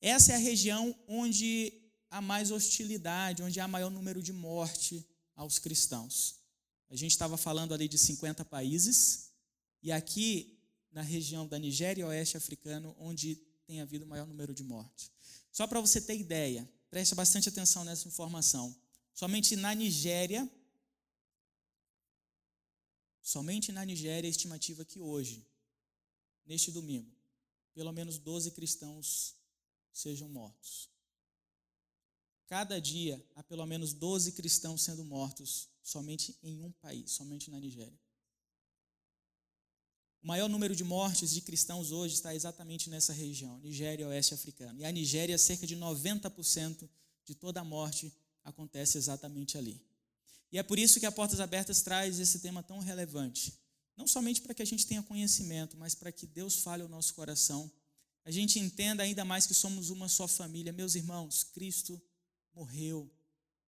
Essa 0.00 0.32
é 0.32 0.34
a 0.34 0.38
região 0.38 0.96
onde 1.08 1.72
há 2.10 2.20
mais 2.20 2.50
hostilidade, 2.50 3.42
onde 3.42 3.60
há 3.60 3.66
maior 3.66 3.90
número 3.90 4.22
de 4.22 4.32
morte 4.32 5.06
aos 5.34 5.58
cristãos. 5.58 6.40
A 6.88 6.96
gente 6.96 7.12
estava 7.12 7.36
falando 7.36 7.74
ali 7.74 7.88
de 7.88 7.98
50 7.98 8.44
países, 8.44 9.32
e 9.82 9.90
aqui 9.90 10.58
na 10.92 11.02
região 11.02 11.46
da 11.46 11.58
Nigéria 11.58 12.02
e 12.02 12.04
Oeste 12.04 12.36
Africano, 12.36 12.94
onde 12.98 13.36
tem 13.66 13.80
havido 13.80 14.04
o 14.04 14.08
maior 14.08 14.26
número 14.26 14.54
de 14.54 14.62
mortes. 14.62 15.10
Só 15.50 15.66
para 15.66 15.80
você 15.80 16.00
ter 16.00 16.16
ideia, 16.16 16.68
preste 16.90 17.14
bastante 17.14 17.48
atenção 17.48 17.84
nessa 17.84 18.06
informação. 18.06 18.74
Somente 19.12 19.56
na 19.56 19.74
Nigéria, 19.74 20.48
somente 23.22 23.72
na 23.72 23.84
Nigéria, 23.84 24.28
a 24.28 24.30
estimativa 24.30 24.84
que 24.84 25.00
hoje, 25.00 25.44
neste 26.44 26.70
domingo, 26.70 27.15
pelo 27.76 27.92
menos 27.92 28.18
12 28.18 28.52
cristãos 28.52 29.36
sejam 29.92 30.30
mortos. 30.30 30.88
Cada 32.46 32.80
dia 32.80 33.22
há 33.34 33.42
pelo 33.42 33.66
menos 33.66 33.92
12 33.92 34.32
cristãos 34.32 34.80
sendo 34.80 35.04
mortos 35.04 35.68
somente 35.82 36.38
em 36.42 36.64
um 36.64 36.72
país, 36.72 37.12
somente 37.12 37.50
na 37.50 37.60
Nigéria. 37.60 38.00
O 40.22 40.26
maior 40.26 40.48
número 40.48 40.74
de 40.74 40.82
mortes 40.82 41.34
de 41.34 41.42
cristãos 41.42 41.92
hoje 41.92 42.14
está 42.14 42.34
exatamente 42.34 42.88
nessa 42.88 43.12
região, 43.12 43.60
Nigéria 43.60 44.08
Oeste 44.08 44.32
Africano. 44.32 44.80
E 44.80 44.84
a 44.86 44.90
Nigéria, 44.90 45.36
cerca 45.36 45.66
de 45.66 45.76
90% 45.76 46.88
de 47.26 47.34
toda 47.34 47.60
a 47.60 47.64
morte 47.64 48.10
acontece 48.42 48.96
exatamente 48.96 49.58
ali. 49.58 49.84
E 50.50 50.56
é 50.56 50.62
por 50.62 50.78
isso 50.78 50.98
que 50.98 51.04
a 51.04 51.12
Portas 51.12 51.40
Abertas 51.40 51.82
traz 51.82 52.18
esse 52.18 52.38
tema 52.38 52.62
tão 52.62 52.78
relevante. 52.78 53.65
Não 53.96 54.06
somente 54.06 54.42
para 54.42 54.52
que 54.52 54.62
a 54.62 54.66
gente 54.66 54.86
tenha 54.86 55.02
conhecimento, 55.02 55.76
mas 55.76 55.94
para 55.94 56.12
que 56.12 56.26
Deus 56.26 56.56
fale 56.56 56.82
ao 56.82 56.88
nosso 56.88 57.14
coração. 57.14 57.70
A 58.24 58.30
gente 58.30 58.58
entenda 58.58 59.02
ainda 59.02 59.24
mais 59.24 59.46
que 59.46 59.54
somos 59.54 59.88
uma 59.88 60.08
só 60.08 60.28
família. 60.28 60.72
Meus 60.72 60.94
irmãos, 60.94 61.44
Cristo 61.44 62.00
morreu 62.54 63.10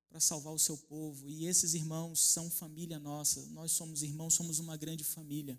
para 0.08 0.20
salvar 0.20 0.52
o 0.52 0.58
seu 0.58 0.76
povo. 0.76 1.30
E 1.30 1.46
esses 1.46 1.72
irmãos 1.72 2.20
são 2.20 2.50
família 2.50 2.98
nossa. 2.98 3.46
Nós 3.46 3.72
somos 3.72 4.02
irmãos, 4.02 4.34
somos 4.34 4.58
uma 4.58 4.76
grande 4.76 5.02
família. 5.02 5.58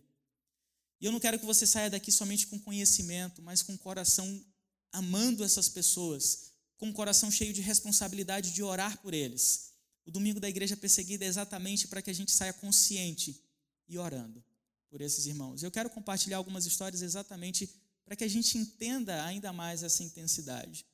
E 1.01 1.05
eu 1.05 1.11
não 1.11 1.19
quero 1.19 1.39
que 1.39 1.45
você 1.45 1.65
saia 1.65 1.89
daqui 1.89 2.11
somente 2.11 2.45
com 2.47 2.59
conhecimento, 2.59 3.41
mas 3.41 3.63
com 3.63 3.73
o 3.73 3.77
coração 3.77 4.45
amando 4.91 5.43
essas 5.43 5.69
pessoas, 5.69 6.51
com 6.77 6.89
o 6.89 6.93
coração 6.93 7.31
cheio 7.31 7.53
de 7.53 7.61
responsabilidade 7.61 8.51
de 8.51 8.61
orar 8.61 9.01
por 9.01 9.13
eles. 9.13 9.71
O 10.05 10.11
domingo 10.11 10.39
da 10.39 10.49
igreja 10.49 10.75
perseguida 10.75 11.23
é 11.23 11.27
exatamente 11.27 11.87
para 11.87 12.01
que 12.01 12.09
a 12.09 12.13
gente 12.13 12.31
saia 12.31 12.51
consciente 12.51 13.41
e 13.87 13.97
orando 13.97 14.43
por 14.89 15.01
esses 15.01 15.25
irmãos. 15.25 15.63
Eu 15.63 15.71
quero 15.71 15.89
compartilhar 15.89 16.37
algumas 16.37 16.65
histórias 16.65 17.01
exatamente 17.01 17.69
para 18.05 18.15
que 18.15 18.23
a 18.23 18.27
gente 18.27 18.57
entenda 18.57 19.23
ainda 19.25 19.53
mais 19.53 19.83
essa 19.83 20.03
intensidade 20.03 20.85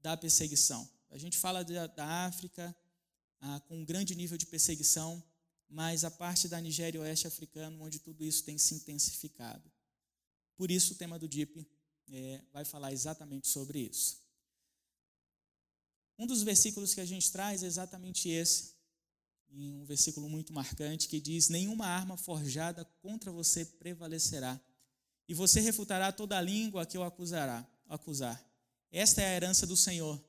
da 0.00 0.16
perseguição. 0.16 0.88
A 1.10 1.18
gente 1.18 1.36
fala 1.36 1.64
da, 1.64 1.86
da 1.86 2.26
África 2.26 2.74
ah, 3.40 3.60
com 3.60 3.80
um 3.80 3.84
grande 3.84 4.14
nível 4.14 4.38
de 4.38 4.46
perseguição, 4.46 5.22
mas 5.68 6.04
a 6.04 6.10
parte 6.10 6.48
da 6.48 6.60
Nigéria 6.60 7.00
Oeste 7.00 7.26
Africano, 7.26 7.82
onde 7.82 7.98
tudo 7.98 8.24
isso 8.24 8.44
tem 8.44 8.56
se 8.56 8.74
intensificado. 8.74 9.70
Por 10.56 10.70
isso, 10.70 10.92
o 10.92 10.96
tema 10.96 11.18
do 11.18 11.28
DIP 11.28 11.66
é, 12.10 12.40
vai 12.52 12.64
falar 12.64 12.92
exatamente 12.92 13.48
sobre 13.48 13.80
isso. 13.80 14.22
Um 16.18 16.26
dos 16.26 16.42
versículos 16.42 16.94
que 16.94 17.00
a 17.00 17.04
gente 17.04 17.30
traz 17.32 17.62
é 17.62 17.66
exatamente 17.66 18.28
esse, 18.28 18.73
um 19.56 19.84
versículo 19.84 20.28
muito 20.28 20.52
marcante 20.52 21.08
que 21.08 21.20
diz: 21.20 21.48
Nenhuma 21.48 21.86
arma 21.86 22.16
forjada 22.16 22.84
contra 23.00 23.30
você 23.30 23.64
prevalecerá, 23.64 24.60
e 25.28 25.34
você 25.34 25.60
refutará 25.60 26.12
toda 26.12 26.36
a 26.36 26.40
língua 26.40 26.84
que 26.84 26.96
eu 26.96 27.02
acusará, 27.02 27.66
acusar. 27.88 28.42
Esta 28.90 29.22
é 29.22 29.26
a 29.26 29.34
herança 29.34 29.66
do 29.66 29.76
Senhor, 29.76 30.22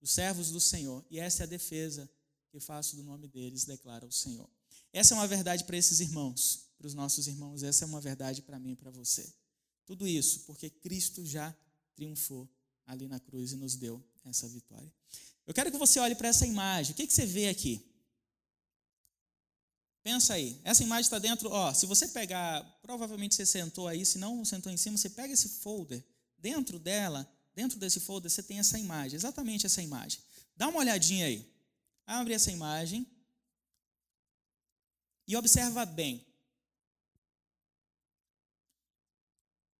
os 0.00 0.10
servos 0.10 0.50
do 0.50 0.60
Senhor, 0.60 1.04
e 1.10 1.18
essa 1.18 1.42
é 1.42 1.44
a 1.44 1.48
defesa 1.48 2.10
que 2.50 2.60
faço 2.60 2.96
do 2.96 3.02
nome 3.02 3.28
deles, 3.28 3.64
declara 3.64 4.06
o 4.06 4.12
Senhor. 4.12 4.48
Essa 4.92 5.14
é 5.14 5.16
uma 5.16 5.26
verdade 5.26 5.64
para 5.64 5.76
esses 5.76 6.00
irmãos, 6.00 6.68
para 6.76 6.86
os 6.86 6.94
nossos 6.94 7.26
irmãos, 7.26 7.62
essa 7.62 7.84
é 7.84 7.86
uma 7.86 8.00
verdade 8.00 8.42
para 8.42 8.58
mim 8.58 8.72
e 8.72 8.76
para 8.76 8.90
você. 8.90 9.32
Tudo 9.86 10.06
isso 10.06 10.40
porque 10.40 10.68
Cristo 10.68 11.24
já 11.24 11.54
triunfou 11.94 12.48
ali 12.86 13.08
na 13.08 13.18
cruz 13.18 13.52
e 13.52 13.56
nos 13.56 13.76
deu 13.76 14.02
essa 14.24 14.48
vitória. 14.48 14.92
Eu 15.46 15.54
quero 15.54 15.70
que 15.70 15.78
você 15.78 15.98
olhe 15.98 16.14
para 16.14 16.28
essa 16.28 16.46
imagem. 16.46 16.92
O 16.92 16.96
que, 16.96 17.06
que 17.06 17.12
você 17.12 17.26
vê 17.26 17.48
aqui? 17.48 17.91
Pensa 20.02 20.34
aí, 20.34 20.60
essa 20.64 20.82
imagem 20.82 21.02
está 21.02 21.18
dentro, 21.18 21.48
ó, 21.50 21.72
se 21.72 21.86
você 21.86 22.08
pegar, 22.08 22.60
provavelmente 22.82 23.36
você 23.36 23.46
sentou 23.46 23.86
aí, 23.86 24.04
se 24.04 24.18
não 24.18 24.44
sentou 24.44 24.72
em 24.72 24.76
cima, 24.76 24.98
você 24.98 25.08
pega 25.08 25.32
esse 25.32 25.48
folder, 25.48 26.04
dentro 26.36 26.76
dela, 26.78 27.30
dentro 27.54 27.78
desse 27.78 28.00
folder 28.00 28.28
você 28.28 28.42
tem 28.42 28.58
essa 28.58 28.76
imagem, 28.78 29.14
exatamente 29.14 29.64
essa 29.64 29.80
imagem. 29.80 30.20
Dá 30.56 30.68
uma 30.68 30.80
olhadinha 30.80 31.26
aí. 31.26 31.48
Abre 32.04 32.34
essa 32.34 32.50
imagem 32.50 33.06
e 35.26 35.36
observa 35.36 35.84
bem. 35.84 36.26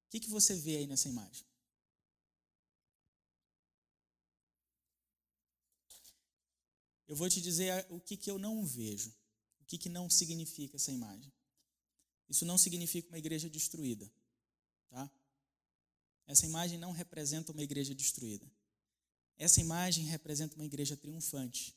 O 0.07 0.11
que, 0.11 0.21
que 0.21 0.31
você 0.31 0.55
vê 0.55 0.76
aí 0.76 0.87
nessa 0.87 1.09
imagem? 1.09 1.45
Eu 7.09 7.17
vou 7.17 7.29
te 7.29 7.41
dizer 7.41 7.85
o 7.91 8.00
que, 8.00 8.17
que 8.17 8.31
eu 8.31 8.38
não 8.38 8.64
vejo. 8.64 9.12
Que, 9.73 9.79
que 9.79 9.88
não 9.88 10.11
significa 10.11 10.76
essa 10.76 10.93
imagem? 10.93 11.33
Isso 12.29 12.45
não 12.45 12.59
significa 12.59 13.09
uma 13.09 13.17
igreja 13.17 13.49
destruída. 13.49 14.07
Tá? 14.91 15.11
Essa 16.26 16.45
imagem 16.45 16.79
não 16.79 16.93
representa 16.93 17.52
uma 17.52 17.62
igreja 17.62 17.95
destruída. 17.95 18.47
Essa 19.38 19.62
imagem 19.62 20.05
representa 20.05 20.57
uma 20.57 20.67
igreja 20.67 20.95
triunfante, 20.95 21.75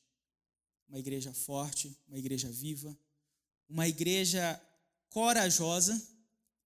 uma 0.89 0.99
igreja 0.99 1.33
forte, 1.33 1.97
uma 2.05 2.19
igreja 2.19 2.49
viva, 2.51 2.93
uma 3.69 3.87
igreja 3.87 4.61
corajosa 5.07 5.95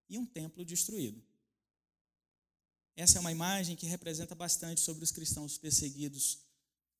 e 0.08 0.18
um 0.18 0.26
templo 0.26 0.64
destruído. 0.64 1.22
Essa 2.96 3.18
é 3.18 3.20
uma 3.20 3.34
imagem 3.34 3.76
que 3.76 3.86
representa 3.86 4.34
bastante 4.34 4.80
sobre 4.80 5.04
os 5.04 5.12
cristãos 5.12 5.58
perseguidos 5.58 6.40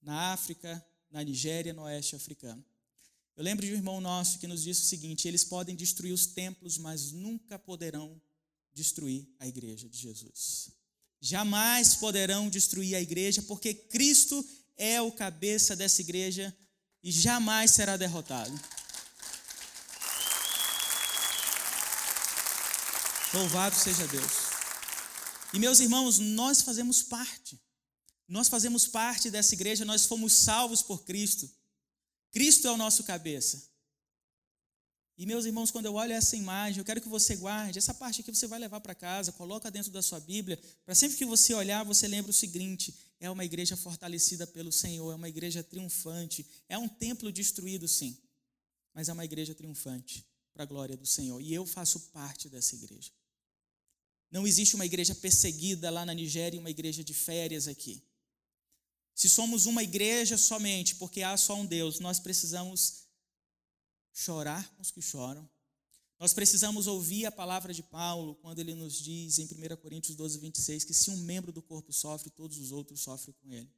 na 0.02 0.34
África, 0.34 0.86
na 1.10 1.24
Nigéria, 1.24 1.72
no 1.72 1.84
oeste 1.84 2.14
africano. 2.14 2.62
Eu 3.38 3.44
lembro 3.44 3.64
de 3.64 3.72
um 3.72 3.76
irmão 3.76 4.02
nosso 4.02 4.40
que 4.40 4.48
nos 4.48 4.64
disse 4.64 4.82
o 4.82 4.86
seguinte: 4.86 5.28
eles 5.28 5.44
podem 5.44 5.76
destruir 5.76 6.12
os 6.12 6.26
templos, 6.26 6.80
mas 6.80 7.12
nunca 7.12 7.60
poderão 7.60 8.20
destruir 8.74 9.28
a 9.40 9.48
igreja 9.48 9.88
de 9.88 9.96
Jesus. 9.96 10.72
Jamais 11.22 11.94
poderão 11.94 12.50
destruir 12.50 12.96
a 12.96 13.02
igreja, 13.02 13.44
porque 13.44 13.76
Cristo 13.76 14.44
é 14.76 15.00
o 15.00 15.12
cabeça 15.12 15.76
dessa 15.76 16.02
igreja 16.02 16.56
e 17.04 17.12
jamais 17.12 17.72
será 17.72 17.96
derrotado. 17.96 18.60
Louvado 23.36 23.76
seja 23.76 24.08
Deus. 24.08 24.32
E 25.54 25.60
meus 25.60 25.80
irmãos, 25.80 26.18
nós 26.18 26.64
fazemos 26.64 27.04
parte. 27.04 27.60
Nós 28.28 28.50
fazemos 28.50 28.88
parte 28.88 29.30
dessa 29.30 29.54
igreja, 29.54 29.86
nós 29.86 30.08
fomos 30.08 30.34
salvos 30.34 30.82
por 30.82 31.04
Cristo. 31.04 31.50
Cristo 32.32 32.68
é 32.68 32.72
o 32.72 32.78
nosso 32.78 33.04
cabeça. 33.04 33.68
E 35.18 35.26
meus 35.26 35.46
irmãos, 35.46 35.72
quando 35.72 35.88
eu 35.88 35.96
olho 35.96 36.14
essa 36.14 36.36
imagem, 36.36 36.78
eu 36.78 36.86
quero 36.86 37.02
que 37.02 37.10
você 37.10 37.36
guarde 37.36 37.80
essa 37.80 37.94
parte 37.94 38.22
aqui 38.22 38.30
você 38.30 38.46
vai 38.46 38.60
levar 38.60 38.80
para 38.80 38.94
casa, 38.94 39.32
coloca 39.32 39.72
dentro 39.72 39.92
da 39.92 40.02
sua 40.02 40.20
Bíblia, 40.20 40.60
para 40.86 40.94
sempre 40.94 41.18
que 41.18 41.26
você 41.26 41.56
olhar, 41.56 41.84
você 41.84 42.08
lembre 42.08 42.30
o 42.30 42.34
seguinte: 42.34 42.94
é 43.20 43.30
uma 43.30 43.44
igreja 43.44 43.76
fortalecida 43.76 44.46
pelo 44.46 44.72
Senhor, 44.72 45.12
é 45.12 45.16
uma 45.16 45.28
igreja 45.28 45.64
triunfante, 45.64 46.46
é 46.70 46.78
um 46.78 46.88
templo 46.88 47.32
destruído, 47.32 47.88
sim, 47.88 48.16
mas 48.94 49.10
é 49.10 49.14
uma 49.14 49.26
igreja 49.26 49.56
triunfante 49.56 50.24
para 50.54 50.62
a 50.64 50.68
glória 50.68 50.96
do 50.96 51.06
Senhor. 51.06 51.42
E 51.42 51.52
eu 51.52 51.66
faço 51.66 52.00
parte 52.12 52.48
dessa 52.48 52.76
igreja. 52.76 53.12
Não 54.30 54.46
existe 54.46 54.76
uma 54.76 54.86
igreja 54.86 55.16
perseguida 55.16 55.90
lá 55.90 56.06
na 56.06 56.14
Nigéria 56.14 56.58
e 56.58 56.60
uma 56.60 56.70
igreja 56.70 57.04
de 57.04 57.14
férias 57.14 57.68
aqui. 57.68 58.04
Se 59.18 59.28
somos 59.28 59.66
uma 59.66 59.82
igreja 59.82 60.38
somente 60.38 60.94
porque 60.94 61.24
há 61.24 61.36
só 61.36 61.56
um 61.56 61.66
Deus, 61.66 62.00
nós 62.00 62.20
precisamos 62.20 63.08
chorar 64.14 64.72
com 64.76 64.82
os 64.84 64.92
que 64.92 65.02
choram. 65.02 65.50
Nós 66.20 66.34
precisamos 66.34 66.86
ouvir 66.86 67.26
a 67.26 67.32
palavra 67.32 67.74
de 67.74 67.82
Paulo 67.82 68.36
quando 68.36 68.60
ele 68.60 68.76
nos 68.76 68.94
diz 69.02 69.40
em 69.40 69.46
1 69.46 69.76
Coríntios 69.78 70.16
12, 70.16 70.38
26 70.38 70.84
que 70.84 70.94
se 70.94 71.10
um 71.10 71.18
membro 71.18 71.52
do 71.52 71.64
corpo 71.64 71.92
sofre, 71.92 72.30
todos 72.30 72.60
os 72.60 72.72
outros 72.72 73.02
sofrem 73.02 73.36
com 73.42 73.52
ele. 73.52 73.74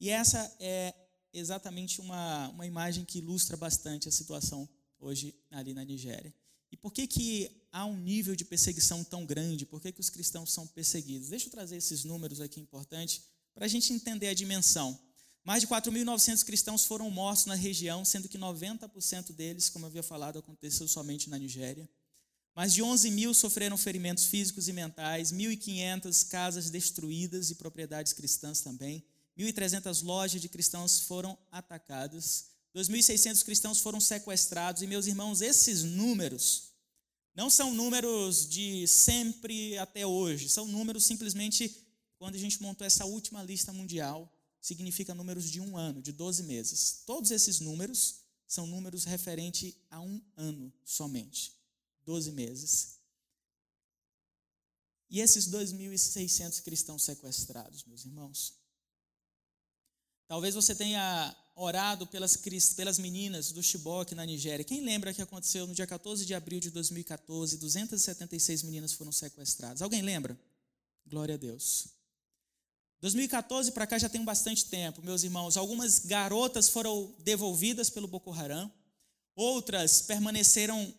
E 0.00 0.08
essa 0.08 0.50
é 0.58 0.94
exatamente 1.34 2.00
uma, 2.00 2.48
uma 2.48 2.66
imagem 2.66 3.04
que 3.04 3.18
ilustra 3.18 3.58
bastante 3.58 4.08
a 4.08 4.12
situação 4.12 4.66
hoje 4.98 5.34
ali 5.50 5.74
na 5.74 5.84
Nigéria. 5.84 6.34
E 6.72 6.78
por 6.78 6.94
que, 6.94 7.06
que 7.06 7.66
há 7.70 7.84
um 7.84 7.98
nível 7.98 8.34
de 8.34 8.46
perseguição 8.46 9.04
tão 9.04 9.26
grande? 9.26 9.66
Por 9.66 9.82
que, 9.82 9.92
que 9.92 10.00
os 10.00 10.08
cristãos 10.08 10.50
são 10.50 10.66
perseguidos? 10.66 11.28
Deixa 11.28 11.48
eu 11.48 11.50
trazer 11.50 11.76
esses 11.76 12.04
números 12.04 12.40
aqui 12.40 12.58
importantes 12.58 13.28
para 13.54 13.66
a 13.66 13.68
gente 13.68 13.92
entender 13.92 14.28
a 14.28 14.34
dimensão. 14.34 14.98
Mais 15.44 15.62
de 15.62 15.68
4.900 15.68 16.44
cristãos 16.44 16.84
foram 16.84 17.10
mortos 17.10 17.46
na 17.46 17.54
região, 17.54 18.04
sendo 18.04 18.28
que 18.28 18.38
90% 18.38 19.32
deles, 19.32 19.68
como 19.68 19.84
eu 19.84 19.88
havia 19.88 20.02
falado, 20.02 20.38
aconteceu 20.38 20.86
somente 20.86 21.30
na 21.30 21.38
Nigéria. 21.38 21.88
Mais 22.54 22.74
de 22.74 22.82
11 22.82 23.10
mil 23.10 23.32
sofreram 23.32 23.78
ferimentos 23.78 24.26
físicos 24.26 24.68
e 24.68 24.72
mentais, 24.72 25.32
1.500 25.32 26.28
casas 26.28 26.68
destruídas 26.68 27.50
e 27.50 27.54
propriedades 27.54 28.12
cristãs 28.12 28.60
também. 28.60 29.04
1.300 29.38 30.02
lojas 30.04 30.42
de 30.42 30.48
cristãos 30.48 31.00
foram 31.00 31.38
atacadas. 31.50 32.50
2.600 32.74 33.44
cristãos 33.44 33.80
foram 33.80 34.00
sequestrados. 34.00 34.82
E, 34.82 34.86
meus 34.86 35.06
irmãos, 35.06 35.40
esses 35.40 35.82
números 35.82 36.70
não 37.34 37.48
são 37.48 37.72
números 37.72 38.48
de 38.48 38.86
sempre 38.86 39.78
até 39.78 40.06
hoje, 40.06 40.48
são 40.48 40.66
números 40.66 41.04
simplesmente 41.04 41.74
quando 42.20 42.34
a 42.34 42.38
gente 42.38 42.60
montou 42.60 42.86
essa 42.86 43.06
última 43.06 43.42
lista 43.42 43.72
mundial, 43.72 44.30
significa 44.60 45.14
números 45.14 45.50
de 45.50 45.58
um 45.58 45.74
ano, 45.74 46.02
de 46.02 46.12
12 46.12 46.42
meses. 46.42 47.02
Todos 47.06 47.30
esses 47.30 47.60
números 47.60 48.16
são 48.46 48.66
números 48.66 49.04
referentes 49.04 49.74
a 49.90 50.00
um 50.02 50.22
ano 50.36 50.70
somente, 50.84 51.56
12 52.04 52.32
meses. 52.32 52.98
E 55.08 55.18
esses 55.18 55.48
2.600 55.48 56.62
cristãos 56.62 57.02
sequestrados, 57.04 57.84
meus 57.84 58.04
irmãos. 58.04 58.52
Talvez 60.28 60.54
você 60.54 60.74
tenha 60.74 61.34
orado 61.54 62.06
pelas, 62.06 62.36
pelas 62.76 62.98
meninas 62.98 63.50
do 63.50 63.62
Chibok 63.62 64.14
na 64.14 64.26
Nigéria. 64.26 64.62
Quem 64.62 64.82
lembra 64.82 65.14
que 65.14 65.22
aconteceu 65.22 65.66
no 65.66 65.74
dia 65.74 65.86
14 65.86 66.26
de 66.26 66.34
abril 66.34 66.60
de 66.60 66.70
2014? 66.70 67.56
276 67.56 68.62
meninas 68.62 68.92
foram 68.92 69.10
sequestradas. 69.10 69.80
Alguém 69.80 70.02
lembra? 70.02 70.38
Glória 71.06 71.36
a 71.36 71.38
Deus. 71.38 71.98
2014 73.00 73.72
para 73.72 73.86
cá 73.86 73.98
já 73.98 74.10
tem 74.10 74.22
bastante 74.22 74.66
tempo, 74.66 75.02
meus 75.02 75.22
irmãos. 75.22 75.56
Algumas 75.56 76.00
garotas 76.00 76.68
foram 76.68 77.14
devolvidas 77.20 77.88
pelo 77.88 78.06
Boko 78.06 78.30
Haram, 78.30 78.70
outras 79.34 80.02
permaneceram 80.02 80.94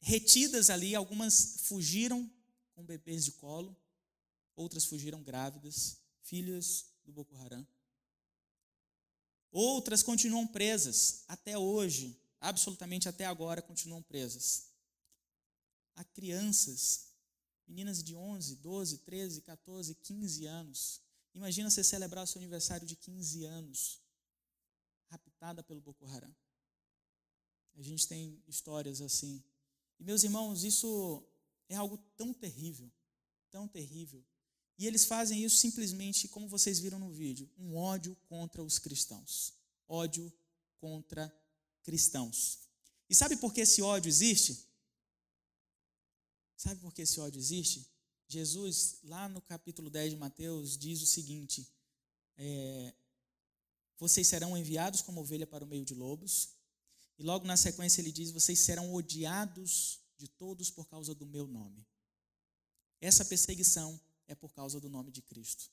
retidas 0.00 0.68
ali, 0.68 0.96
algumas 0.96 1.60
fugiram 1.62 2.28
com 2.74 2.84
bebês 2.84 3.24
de 3.24 3.32
colo, 3.32 3.76
outras 4.56 4.84
fugiram 4.84 5.22
grávidas, 5.22 5.98
filhas 6.22 6.86
do 7.04 7.12
Boko 7.12 7.36
Haram. 7.36 7.66
Outras 9.52 10.02
continuam 10.02 10.46
presas 10.46 11.22
até 11.28 11.56
hoje, 11.56 12.20
absolutamente 12.40 13.08
até 13.08 13.24
agora 13.24 13.62
continuam 13.62 14.02
presas. 14.02 14.72
Há 15.94 16.02
crianças, 16.02 17.12
meninas 17.66 18.02
de 18.02 18.14
11, 18.14 18.56
12, 18.56 18.98
13, 18.98 19.40
14, 19.42 19.94
15 19.94 20.46
anos, 20.46 21.00
Imagina 21.38 21.70
você 21.70 21.84
celebrar 21.84 22.26
seu 22.26 22.40
aniversário 22.40 22.84
de 22.84 22.96
15 22.96 23.44
anos, 23.44 24.02
raptada 25.06 25.62
pelo 25.62 25.80
Boko 25.80 26.04
Haram. 26.04 26.34
A 27.76 27.82
gente 27.82 28.08
tem 28.08 28.42
histórias 28.48 29.00
assim. 29.00 29.40
E 30.00 30.02
meus 30.02 30.24
irmãos, 30.24 30.64
isso 30.64 31.24
é 31.68 31.76
algo 31.76 31.96
tão 32.16 32.34
terrível, 32.34 32.90
tão 33.52 33.68
terrível. 33.68 34.26
E 34.76 34.84
eles 34.84 35.04
fazem 35.04 35.44
isso 35.44 35.58
simplesmente, 35.58 36.26
como 36.26 36.48
vocês 36.48 36.80
viram 36.80 36.98
no 36.98 37.12
vídeo, 37.12 37.48
um 37.56 37.76
ódio 37.76 38.16
contra 38.28 38.60
os 38.60 38.80
cristãos. 38.80 39.54
Ódio 39.86 40.32
contra 40.80 41.32
cristãos. 41.84 42.58
E 43.08 43.14
sabe 43.14 43.36
por 43.36 43.54
que 43.54 43.60
esse 43.60 43.80
ódio 43.80 44.08
existe? 44.08 44.66
Sabe 46.56 46.80
por 46.80 46.92
que 46.92 47.02
esse 47.02 47.20
ódio 47.20 47.38
existe? 47.38 47.88
Jesus, 48.28 48.98
lá 49.04 49.26
no 49.26 49.40
capítulo 49.40 49.88
10 49.88 50.10
de 50.10 50.16
Mateus, 50.18 50.76
diz 50.76 51.00
o 51.00 51.06
seguinte: 51.06 51.66
é, 52.36 52.94
Vocês 53.96 54.26
serão 54.28 54.56
enviados 54.56 55.00
como 55.00 55.22
ovelha 55.22 55.46
para 55.46 55.64
o 55.64 55.66
meio 55.66 55.84
de 55.84 55.94
lobos. 55.94 56.50
E 57.18 57.22
logo 57.22 57.46
na 57.46 57.56
sequência 57.56 58.02
ele 58.02 58.12
diz: 58.12 58.30
Vocês 58.30 58.58
serão 58.58 58.92
odiados 58.92 60.00
de 60.18 60.28
todos 60.28 60.70
por 60.70 60.86
causa 60.86 61.14
do 61.14 61.24
meu 61.24 61.46
nome. 61.46 61.86
Essa 63.00 63.24
perseguição 63.24 63.98
é 64.26 64.34
por 64.34 64.52
causa 64.52 64.78
do 64.78 64.90
nome 64.90 65.10
de 65.10 65.22
Cristo. 65.22 65.70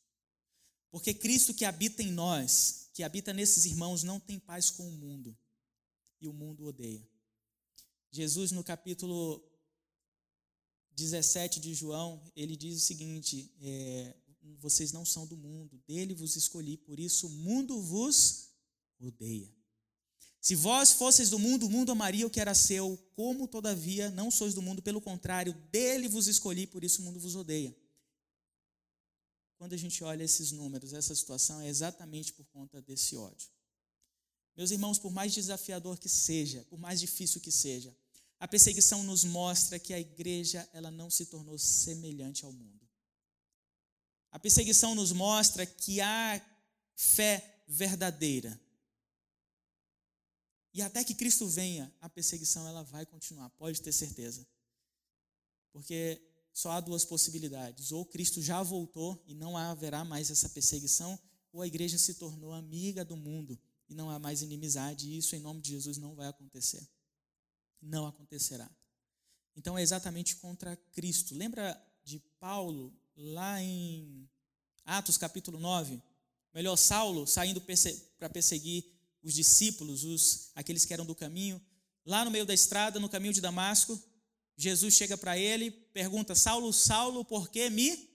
Porque 0.90 1.14
Cristo 1.14 1.54
que 1.54 1.66
habita 1.66 2.02
em 2.02 2.12
nós, 2.12 2.90
que 2.94 3.04
habita 3.04 3.34
nesses 3.34 3.66
irmãos, 3.66 4.02
não 4.02 4.18
tem 4.18 4.40
paz 4.40 4.72
com 4.72 4.88
o 4.88 4.92
mundo. 4.94 5.38
E 6.22 6.28
o 6.28 6.32
mundo 6.32 6.66
odeia. 6.66 7.06
Jesus, 8.12 8.52
no 8.52 8.64
capítulo 8.64 9.44
17 10.96 11.60
de 11.60 11.74
João, 11.74 12.22
ele 12.36 12.56
diz 12.56 12.78
o 12.78 12.86
seguinte: 12.86 13.52
é, 13.62 14.16
vocês 14.60 14.92
não 14.92 15.06
são 15.06 15.28
do 15.28 15.36
mundo, 15.36 15.82
dele 15.88 16.14
vos 16.14 16.36
escolhi, 16.36 16.78
por 16.78 17.00
isso 17.00 17.28
o 17.28 17.30
mundo 17.30 17.82
vos 17.82 18.50
odeia. 19.00 19.54
Se 20.40 20.56
vós 20.56 20.92
fosseis 20.92 21.30
do 21.30 21.40
mundo, 21.40 21.66
o 21.66 21.70
mundo 21.70 21.92
amaria 21.92 22.26
o 22.26 22.30
que 22.30 22.40
era 22.40 22.54
seu, 22.54 22.98
como 23.16 23.48
todavia 23.48 24.12
não 24.12 24.30
sois 24.30 24.54
do 24.54 24.62
mundo, 24.62 24.82
pelo 24.82 25.02
contrário, 25.02 25.54
dele 25.72 26.08
vos 26.08 26.28
escolhi, 26.28 26.68
por 26.68 26.84
isso 26.84 27.02
o 27.02 27.06
mundo 27.06 27.20
vos 27.20 27.36
odeia. 27.36 27.76
Quando 29.58 29.74
a 29.74 29.78
gente 29.78 30.04
olha 30.04 30.24
esses 30.24 30.52
números, 30.52 30.94
essa 30.94 31.16
situação 31.16 31.62
é 31.62 31.68
exatamente 31.68 32.32
por 32.34 32.46
conta 32.46 32.82
desse 32.82 33.16
ódio. 33.16 33.50
Meus 34.56 34.70
irmãos, 34.70 35.00
por 35.00 35.12
mais 35.12 35.34
desafiador 35.34 35.98
que 35.98 36.08
seja, 36.08 36.64
por 36.70 36.78
mais 36.78 37.00
difícil 37.00 37.42
que 37.42 37.52
seja, 37.52 37.96
a 38.40 38.48
perseguição 38.48 39.04
nos 39.04 39.24
mostra 39.24 39.80
que 39.80 39.94
a 39.94 40.00
igreja 40.00 40.68
ela 40.74 40.92
não 40.92 41.10
se 41.10 41.26
tornou 41.26 41.58
semelhante 41.58 42.46
ao 42.46 42.52
mundo. 42.52 42.88
A 44.32 44.40
perseguição 44.40 44.94
nos 44.94 45.12
mostra 45.12 45.66
que 45.66 46.02
há 46.02 46.42
fé 46.96 47.64
verdadeira 47.68 48.60
e 50.76 50.82
até 50.82 51.06
que 51.06 51.16
Cristo 51.16 51.48
venha, 51.48 51.90
a 52.02 52.10
perseguição 52.10 52.68
ela 52.68 52.84
vai 52.84 53.06
continuar, 53.06 53.50
pode 53.52 53.82
ter 53.82 53.94
certeza. 53.94 54.46
Porque 55.72 56.22
só 56.52 56.72
há 56.72 56.82
duas 56.82 57.06
possibilidades: 57.06 57.94
ou 57.94 58.06
Cristo 58.06 58.42
já 58.42 58.62
voltou 58.62 59.24
e 59.26 59.34
não 59.34 59.56
haverá 59.56 60.04
mais 60.04 60.30
essa 60.30 60.50
perseguição, 60.50 61.18
ou 61.54 61.62
a 61.62 61.68
igreja 61.68 61.98
se 61.98 62.16
tornou 62.16 62.52
amiga 62.52 63.06
do 63.06 63.16
mundo 63.16 63.58
e 63.88 63.96
não 63.96 64.10
há 64.10 64.20
mais 64.20 64.42
inimizade, 64.42 65.08
e 65.08 65.18
isso 65.18 65.34
em 65.34 65.40
nome 65.40 65.62
de 65.62 65.70
Jesus 65.70 65.98
não 65.98 66.14
vai 66.14 66.28
acontecer. 66.28 66.86
Não 67.82 68.08
acontecerá. 68.08 68.70
Então 69.56 69.78
é 69.78 69.82
exatamente 69.82 70.36
contra 70.38 70.76
Cristo. 70.94 71.34
Lembra 71.34 71.80
de 72.04 72.20
Paulo 72.40 72.94
lá 73.16 73.62
em 73.62 74.30
Atos 74.84 75.18
capítulo 75.18 75.60
9? 75.60 76.02
Melhor, 76.54 76.76
Saulo 76.76 77.26
saindo 77.26 77.62
para 78.18 78.30
perseguir 78.30 78.86
os 79.22 79.34
discípulos, 79.34 80.04
os, 80.04 80.52
aqueles 80.56 80.86
que 80.86 80.94
eram 80.94 81.06
do 81.06 81.16
caminho, 81.16 81.62
lá 82.06 82.24
no 82.24 82.32
meio 82.32 82.46
da 82.46 82.54
estrada, 82.54 83.00
no 83.00 83.10
caminho 83.10 83.34
de 83.34 83.42
Damasco, 83.42 84.02
Jesus 84.58 84.94
chega 84.94 85.18
para 85.18 85.38
ele, 85.38 85.72
pergunta: 85.72 86.36
Saulo, 86.36 86.72
Saulo, 86.72 87.26
por 87.26 87.50
que 87.50 87.70
me 87.70 88.10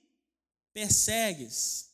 persegues? 0.73 1.91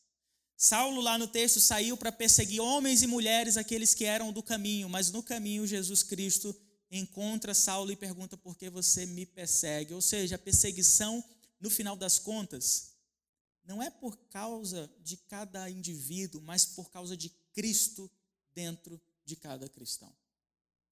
Saulo, 0.57 1.01
lá 1.01 1.19
no 1.19 1.27
texto, 1.27 1.61
saiu 1.61 1.97
para 1.97 2.13
perseguir 2.13 2.61
homens 2.61 3.03
e 3.03 3.07
mulheres, 3.07 3.57
aqueles 3.57 3.95
que 3.95 4.05
eram 4.05 4.33
do 4.33 4.43
caminho, 4.43 4.89
mas 4.89 5.11
no 5.11 5.23
caminho, 5.23 5.67
Jesus 5.67 6.03
Cristo 6.03 6.55
encontra 6.91 7.55
Saulo 7.55 7.91
e 7.91 7.97
pergunta: 7.97 8.37
por 8.37 8.57
que 8.57 8.71
você 8.71 9.07
me 9.07 9.27
persegue? 9.27 9.95
Ou 9.95 10.01
seja, 10.01 10.37
a 10.37 10.39
perseguição, 10.39 11.23
no 11.61 11.71
final 11.71 11.97
das 11.97 12.19
contas, 12.19 12.93
não 13.65 13.83
é 13.83 13.91
por 13.91 14.17
causa 14.29 14.91
de 15.03 15.17
cada 15.17 15.69
indivíduo, 15.69 16.41
mas 16.41 16.65
por 16.65 16.91
causa 16.91 17.17
de 17.17 17.31
Cristo 17.53 18.11
dentro 18.55 19.01
de 19.25 19.35
cada 19.37 19.69
cristão. 19.69 20.15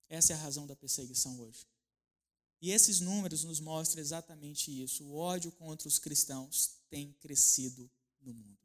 Essa 0.09 0.33
é 0.33 0.37
a 0.37 0.41
razão 0.41 0.67
da 0.67 0.77
perseguição 0.77 1.39
hoje. 1.41 1.67
E 2.61 2.71
esses 2.71 3.01
números 3.01 3.45
nos 3.45 3.61
mostram 3.61 4.01
exatamente 4.01 4.71
isso. 4.83 5.05
O 5.05 5.17
ódio 5.17 5.53
contra 5.53 5.87
os 5.87 5.99
cristãos 5.99 6.79
tem 6.89 7.13
crescido 7.21 7.91
no 8.21 8.33
mundo. 8.33 8.64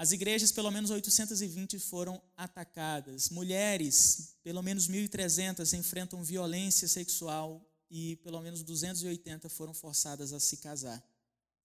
As 0.00 0.12
igrejas, 0.12 0.50
pelo 0.50 0.70
menos 0.70 0.90
820 0.90 1.78
foram 1.78 2.22
atacadas. 2.34 3.28
Mulheres, 3.28 4.34
pelo 4.42 4.62
menos 4.62 4.88
1.300, 4.88 5.78
enfrentam 5.78 6.24
violência 6.24 6.88
sexual 6.88 7.62
e 7.90 8.16
pelo 8.16 8.40
menos 8.40 8.62
280 8.62 9.50
foram 9.50 9.74
forçadas 9.74 10.32
a 10.32 10.40
se 10.40 10.56
casar. 10.56 11.06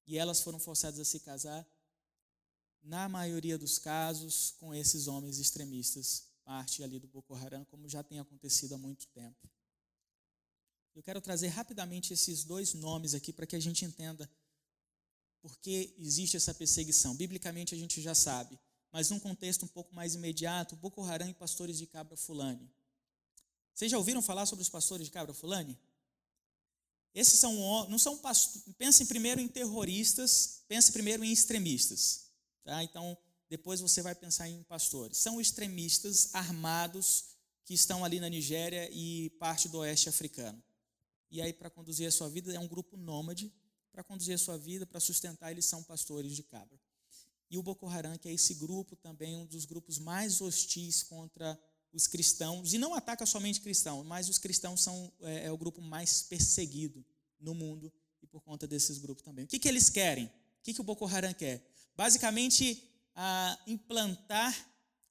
E 0.06 0.18
elas 0.18 0.42
foram 0.42 0.60
forçadas 0.60 1.00
a 1.00 1.06
se 1.06 1.22
casar 1.22 1.66
na 2.84 3.08
maioria 3.08 3.58
dos 3.58 3.80
casos, 3.80 4.54
com 4.60 4.76
esses 4.76 5.08
homens 5.08 5.40
extremistas, 5.40 6.26
parte 6.44 6.84
ali 6.84 7.00
do 7.00 7.08
Boko 7.08 7.36
Haram, 7.36 7.64
como 7.64 7.88
já 7.88 8.04
tem 8.04 8.20
acontecido 8.20 8.76
há 8.76 8.78
muito 8.78 9.08
tempo. 9.14 9.50
Eu 10.94 11.02
quero 11.02 11.22
trazer 11.22 11.48
rapidamente 11.48 12.12
esses 12.12 12.44
dois 12.44 12.74
nomes 12.74 13.14
aqui 13.14 13.32
para 13.32 13.46
que 13.46 13.56
a 13.56 13.62
gente 13.62 13.86
entenda 13.86 14.30
por 15.46 15.56
que 15.60 15.94
existe 16.00 16.36
essa 16.36 16.56
perseguição. 16.56 17.16
Biblicamente 17.16 17.76
a 17.76 17.78
gente 17.78 18.02
já 18.02 18.16
sabe, 18.16 18.60
mas 18.92 19.12
num 19.12 19.20
contexto 19.20 19.64
um 19.64 19.68
pouco 19.68 19.94
mais 19.94 20.16
imediato, 20.16 20.76
Boko 20.76 21.04
Haram 21.04 21.30
e 21.30 21.36
pastores 21.36 21.78
de 21.78 21.86
cabra 21.86 22.18
fulani. 22.18 22.68
Vocês 23.72 23.92
já 23.92 23.98
ouviram 24.00 24.24
falar 24.24 24.48
sobre 24.48 24.64
os 24.64 24.70
pastores 24.70 25.06
de 25.06 25.12
cabra 25.12 25.36
fulani? 25.36 25.78
Esses 27.14 27.38
são 27.38 27.54
não 27.88 28.00
são. 28.00 28.20
Pensem 28.76 29.06
primeiro 29.06 29.40
em 29.40 29.48
terroristas, 29.48 30.64
pense 30.68 30.92
primeiro 30.92 31.24
em 31.24 31.32
extremistas. 31.32 32.32
Tá? 32.64 32.84
Então, 32.84 33.16
depois 33.48 33.80
você 33.80 34.02
vai 34.02 34.16
pensar 34.16 34.50
em 34.50 34.64
pastores. 34.64 35.20
São 35.20 35.40
extremistas 35.40 36.34
armados 36.34 37.26
que 37.66 37.76
estão 37.76 38.04
ali 38.04 38.20
na 38.20 38.30
Nigéria 38.30 38.90
e 38.92 39.30
parte 39.38 39.70
do 39.70 39.78
oeste 39.78 40.10
africano. 40.10 40.60
E 41.30 41.40
aí, 41.40 41.54
para 41.54 41.70
conduzir 41.70 42.08
a 42.08 42.12
sua 42.12 42.30
vida, 42.30 42.52
é 42.52 42.60
um 42.60 42.68
grupo 42.68 42.98
nômade. 42.98 43.54
Para 43.96 44.04
conduzir 44.04 44.36
a 44.36 44.38
sua 44.38 44.58
vida, 44.58 44.86
para 44.86 45.00
sustentar, 45.00 45.52
eles 45.52 45.64
são 45.64 45.82
pastores 45.82 46.36
de 46.36 46.44
cabra. 46.44 46.78
E 47.50 47.58
o 47.58 47.64
Boko 47.64 47.88
Haram, 47.88 48.18
que 48.18 48.28
é 48.28 48.34
esse 48.34 48.56
grupo 48.56 48.94
também, 48.98 49.38
um 49.38 49.46
dos 49.46 49.64
grupos 49.64 49.98
mais 49.98 50.42
hostis 50.42 51.02
contra 51.02 51.58
os 51.94 52.06
cristãos, 52.06 52.74
e 52.74 52.78
não 52.78 52.94
ataca 52.94 53.26
somente 53.26 53.62
cristãos, 53.62 54.06
mas 54.06 54.28
os 54.28 54.38
cristãos 54.38 54.82
são 54.82 55.14
é, 55.22 55.46
é 55.46 55.52
o 55.52 55.58
grupo 55.58 55.82
mais 55.82 56.24
perseguido 56.24 57.06
no 57.40 57.56
mundo, 57.56 57.90
e 58.22 58.28
por 58.28 58.42
conta 58.42 58.68
desses 58.68 58.98
grupos 58.98 59.24
também. 59.24 59.46
O 59.46 59.48
que, 59.48 59.58
que 59.58 59.70
eles 59.70 59.90
querem? 59.90 60.26
O 60.26 60.32
que, 60.62 60.74
que 60.74 60.82
o 60.82 60.84
Boko 60.84 61.06
Haram 61.06 61.34
quer? 61.34 61.66
basicamente 61.96 62.84
implantar 63.66 64.54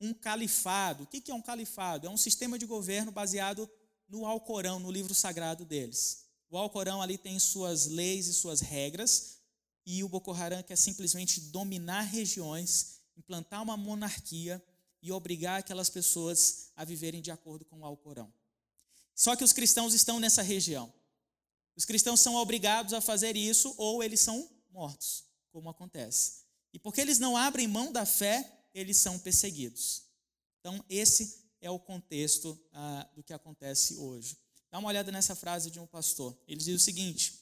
um 0.00 0.12
califado. 0.12 1.04
O 1.04 1.06
que 1.06 1.30
é 1.30 1.34
um 1.34 1.40
califado? 1.40 2.06
É 2.06 2.10
um 2.10 2.16
sistema 2.16 2.58
de 2.58 2.66
governo 2.66 3.10
baseado 3.10 3.70
no 4.06 4.26
Alcorão, 4.26 4.78
no 4.78 4.90
livro 4.90 5.14
sagrado 5.14 5.64
deles. 5.64 6.23
O 6.48 6.56
Alcorão 6.56 7.02
ali 7.02 7.18
tem 7.18 7.38
suas 7.38 7.86
leis 7.86 8.26
e 8.26 8.34
suas 8.34 8.60
regras, 8.60 9.38
e 9.86 10.02
o 10.02 10.08
Boko 10.08 10.32
Haram 10.32 10.62
quer 10.62 10.76
simplesmente 10.76 11.40
dominar 11.40 12.02
regiões, 12.02 13.00
implantar 13.16 13.62
uma 13.62 13.76
monarquia 13.76 14.62
e 15.02 15.12
obrigar 15.12 15.60
aquelas 15.60 15.90
pessoas 15.90 16.70
a 16.74 16.84
viverem 16.84 17.20
de 17.20 17.30
acordo 17.30 17.64
com 17.64 17.80
o 17.80 17.84
Alcorão. 17.84 18.32
Só 19.14 19.36
que 19.36 19.44
os 19.44 19.52
cristãos 19.52 19.94
estão 19.94 20.18
nessa 20.18 20.42
região. 20.42 20.92
Os 21.76 21.84
cristãos 21.84 22.20
são 22.20 22.36
obrigados 22.36 22.92
a 22.92 23.00
fazer 23.00 23.36
isso 23.36 23.74
ou 23.76 24.02
eles 24.02 24.20
são 24.20 24.48
mortos, 24.70 25.24
como 25.50 25.68
acontece. 25.68 26.44
E 26.72 26.78
porque 26.78 27.00
eles 27.00 27.18
não 27.18 27.36
abrem 27.36 27.68
mão 27.68 27.92
da 27.92 28.06
fé, 28.06 28.66
eles 28.72 28.96
são 28.96 29.18
perseguidos. 29.18 30.04
Então, 30.60 30.84
esse 30.88 31.44
é 31.60 31.70
o 31.70 31.78
contexto 31.78 32.58
ah, 32.72 33.08
do 33.14 33.22
que 33.22 33.32
acontece 33.32 33.96
hoje. 33.96 34.36
Dá 34.74 34.80
uma 34.80 34.88
olhada 34.88 35.12
nessa 35.12 35.36
frase 35.36 35.70
de 35.70 35.78
um 35.78 35.86
pastor. 35.86 36.36
Ele 36.48 36.58
diz 36.58 36.82
o 36.82 36.84
seguinte: 36.84 37.40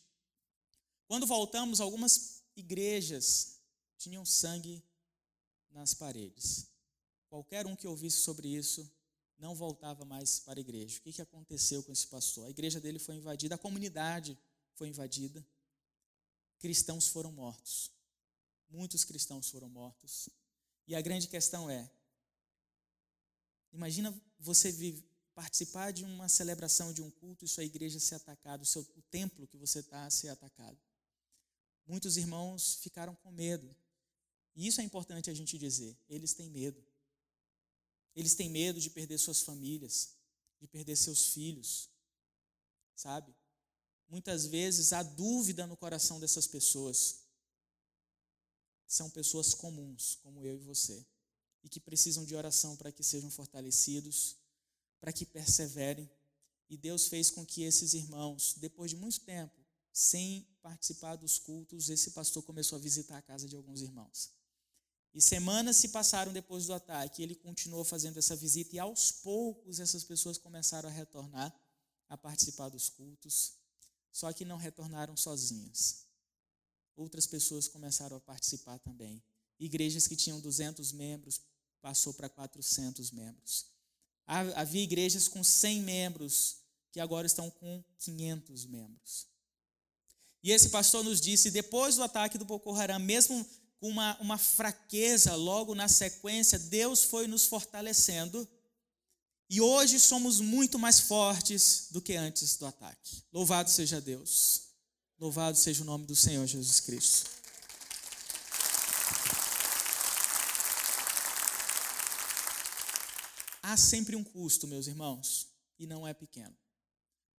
Quando 1.09 1.27
voltamos, 1.27 1.81
algumas 1.81 2.43
igrejas 2.55 3.59
tinham 3.97 4.23
sangue 4.27 4.85
nas 5.71 5.95
paredes. 5.95 6.67
Qualquer 7.31 7.67
um 7.67 7.75
que 7.75 7.87
ouvisse 7.87 8.19
sobre 8.19 8.49
isso 8.49 8.87
não 9.39 9.55
voltava 9.55 10.05
mais 10.05 10.41
para 10.41 10.61
a 10.61 10.61
igreja. 10.61 10.99
O 10.99 11.01
que, 11.01 11.23
aconteceu 11.23 11.83
com 11.83 11.91
esse 11.91 12.07
pastor? 12.07 12.45
A 12.45 12.51
igreja 12.51 12.79
dele 12.79 12.99
foi 12.99 13.15
invadida, 13.15 13.55
a 13.55 13.59
comunidade 13.59 14.39
foi 14.75 14.89
invadida, 14.89 15.43
cristãos 16.59 17.09
foram 17.09 17.33
mortos 17.33 17.91
muitos 18.73 19.05
cristãos 19.05 19.49
foram 19.51 19.69
mortos. 19.69 20.29
E 20.87 20.95
a 20.95 21.01
grande 21.01 21.29
questão 21.29 21.71
é: 21.71 21.89
imagina 23.73 24.13
você 24.39 24.73
vive, 24.73 25.05
participar 25.35 25.93
de 25.93 26.05
uma 26.05 26.29
celebração 26.29 26.93
de 26.93 27.03
um 27.03 27.11
culto 27.11 27.45
e 27.45 27.49
sua 27.49 27.65
igreja 27.65 27.99
ser 27.99 28.17
atacada, 28.17 28.63
o, 28.63 28.67
seu, 28.67 28.83
o 28.97 29.03
templo 29.11 29.47
que 29.47 29.57
você 29.57 29.81
está 29.81 30.09
ser 30.11 30.29
atacado. 30.29 30.79
Muitos 31.87 32.17
irmãos 32.17 32.77
ficaram 32.77 33.15
com 33.17 33.31
medo. 33.31 33.75
E 34.55 34.67
isso 34.67 34.81
é 34.81 34.85
importante 34.85 35.31
a 35.31 35.35
gente 35.35 35.59
dizer. 35.59 35.97
Eles 36.09 36.35
têm 36.35 36.51
medo. 36.51 36.83
Eles 38.15 38.35
têm 38.35 38.51
medo 38.51 38.81
de 38.81 38.91
perder 38.91 39.19
suas 39.19 39.43
famílias, 39.43 40.11
de 40.61 40.67
perder 40.67 40.97
seus 40.97 41.29
filhos. 41.29 41.89
Sabe? 42.95 43.35
Muitas 44.09 44.47
vezes 44.47 44.93
há 44.93 45.03
dúvida 45.03 45.67
no 45.67 45.77
coração 45.77 46.21
dessas 46.21 46.47
pessoas 46.47 47.23
são 48.93 49.09
pessoas 49.09 49.55
comuns, 49.55 50.17
como 50.17 50.45
eu 50.45 50.55
e 50.55 50.59
você, 50.59 51.03
e 51.65 51.69
que 51.69 51.81
precisam 51.81 52.27
de 52.27 52.35
oração 52.35 52.77
para 52.77 52.93
que 52.93 53.03
sejam 53.03 53.31
fortalecidos, 53.31 54.37
para 55.03 55.13
que 55.13 55.27
perseverem. 55.27 56.09
E 56.71 56.79
Deus 56.79 57.09
fez 57.09 57.31
com 57.31 57.45
que 57.45 57.65
esses 57.65 57.93
irmãos, 57.93 58.55
depois 58.57 58.93
de 58.93 58.97
muito 58.97 59.21
tempo, 59.21 59.53
sem 59.93 60.49
participar 60.63 61.17
dos 61.17 61.39
cultos, 61.39 61.91
esse 61.91 62.13
pastor 62.13 62.43
começou 62.45 62.79
a 62.79 62.81
visitar 62.81 63.19
a 63.19 63.23
casa 63.23 63.47
de 63.47 63.55
alguns 63.55 63.83
irmãos. 63.83 64.31
E 65.13 65.21
semanas 65.21 65.77
se 65.77 65.89
passaram 65.89 66.33
depois 66.33 66.67
do 66.67 66.73
ataque, 66.73 67.23
ele 67.23 67.35
continuou 67.35 67.85
fazendo 67.85 68.19
essa 68.19 68.35
visita 68.35 68.77
e 68.77 68.79
aos 68.79 69.11
poucos 69.11 69.81
essas 69.81 70.05
pessoas 70.05 70.39
começaram 70.39 70.89
a 70.89 70.93
retornar 70.93 71.55
a 72.09 72.17
participar 72.17 72.71
dos 72.71 72.89
cultos, 72.89 73.53
só 74.11 74.33
que 74.33 74.47
não 74.47 74.57
retornaram 74.57 75.15
sozinhas 75.15 76.07
outras 76.97 77.27
pessoas 77.27 77.69
começaram 77.69 78.17
a 78.17 78.21
participar 78.21 78.79
também. 78.79 79.23
Igrejas 79.59 80.07
que 80.07 80.17
tinham 80.17 80.41
200 80.41 80.93
membros 80.93 81.41
passou 81.81 82.15
para 82.15 82.29
400 82.29 83.11
membros. 83.11 83.67
Havia 84.27 84.83
igrejas 84.83 85.29
com 85.29 85.43
100 85.43 85.81
membros 85.83 86.57
que 86.93 87.01
agora 87.01 87.27
estão 87.27 87.51
com 87.51 87.83
500 87.99 88.67
membros. 88.67 89.27
E 90.43 90.51
esse 90.51 90.71
pastor 90.71 91.05
nos 91.05 91.21
disse, 91.21 91.51
depois 91.51 91.97
do 91.97 92.03
ataque 92.03 92.37
do 92.37 92.45
Boko 92.45 92.75
Haram, 92.75 92.99
mesmo 92.99 93.47
com 93.79 93.89
uma, 93.89 94.17
uma 94.21 94.39
fraqueza 94.39 95.35
logo 95.35 95.75
na 95.75 95.89
sequência, 95.89 96.59
Deus 96.59 97.05
foi 97.05 97.27
nos 97.27 97.47
fortalecendo. 97.47 98.47
E 99.49 99.61
hoje 99.61 100.01
somos 100.01 100.41
muito 100.41 100.79
mais 100.79 101.01
fortes 101.01 101.89
do 101.91 102.01
que 102.01 102.15
antes 102.15 102.57
do 102.57 102.67
ataque. 102.67 103.23
Louvado 103.33 103.71
seja 103.71 104.01
Deus. 104.01 104.63
Louvado 105.19 105.57
seja 105.57 105.83
o 105.83 105.87
nome 105.87 106.07
do 106.07 106.17
Senhor 106.17 106.47
Jesus 106.47 106.81
Cristo. 106.81 107.31
Há 113.63 113.77
sempre 113.77 114.17
um 114.17 114.25
custo, 114.25 114.67
meus 114.67 114.89
irmãos, 114.89 115.47
e 115.79 115.87
não 115.87 116.07
é 116.07 116.13
pequeno. 116.13 116.57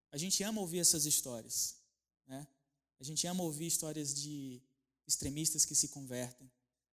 A 0.10 0.18
gente 0.18 0.42
ama 0.42 0.62
ouvir 0.62 0.80
essas 0.80 1.06
histórias, 1.06 1.76
né? 2.26 2.48
A 3.00 3.04
gente 3.04 3.28
ama 3.28 3.44
ouvir 3.44 3.68
histórias 3.68 4.14
de 4.14 4.62
extremistas 5.06 5.66
que 5.66 5.76
se 5.76 5.90
convertem. 5.90 6.50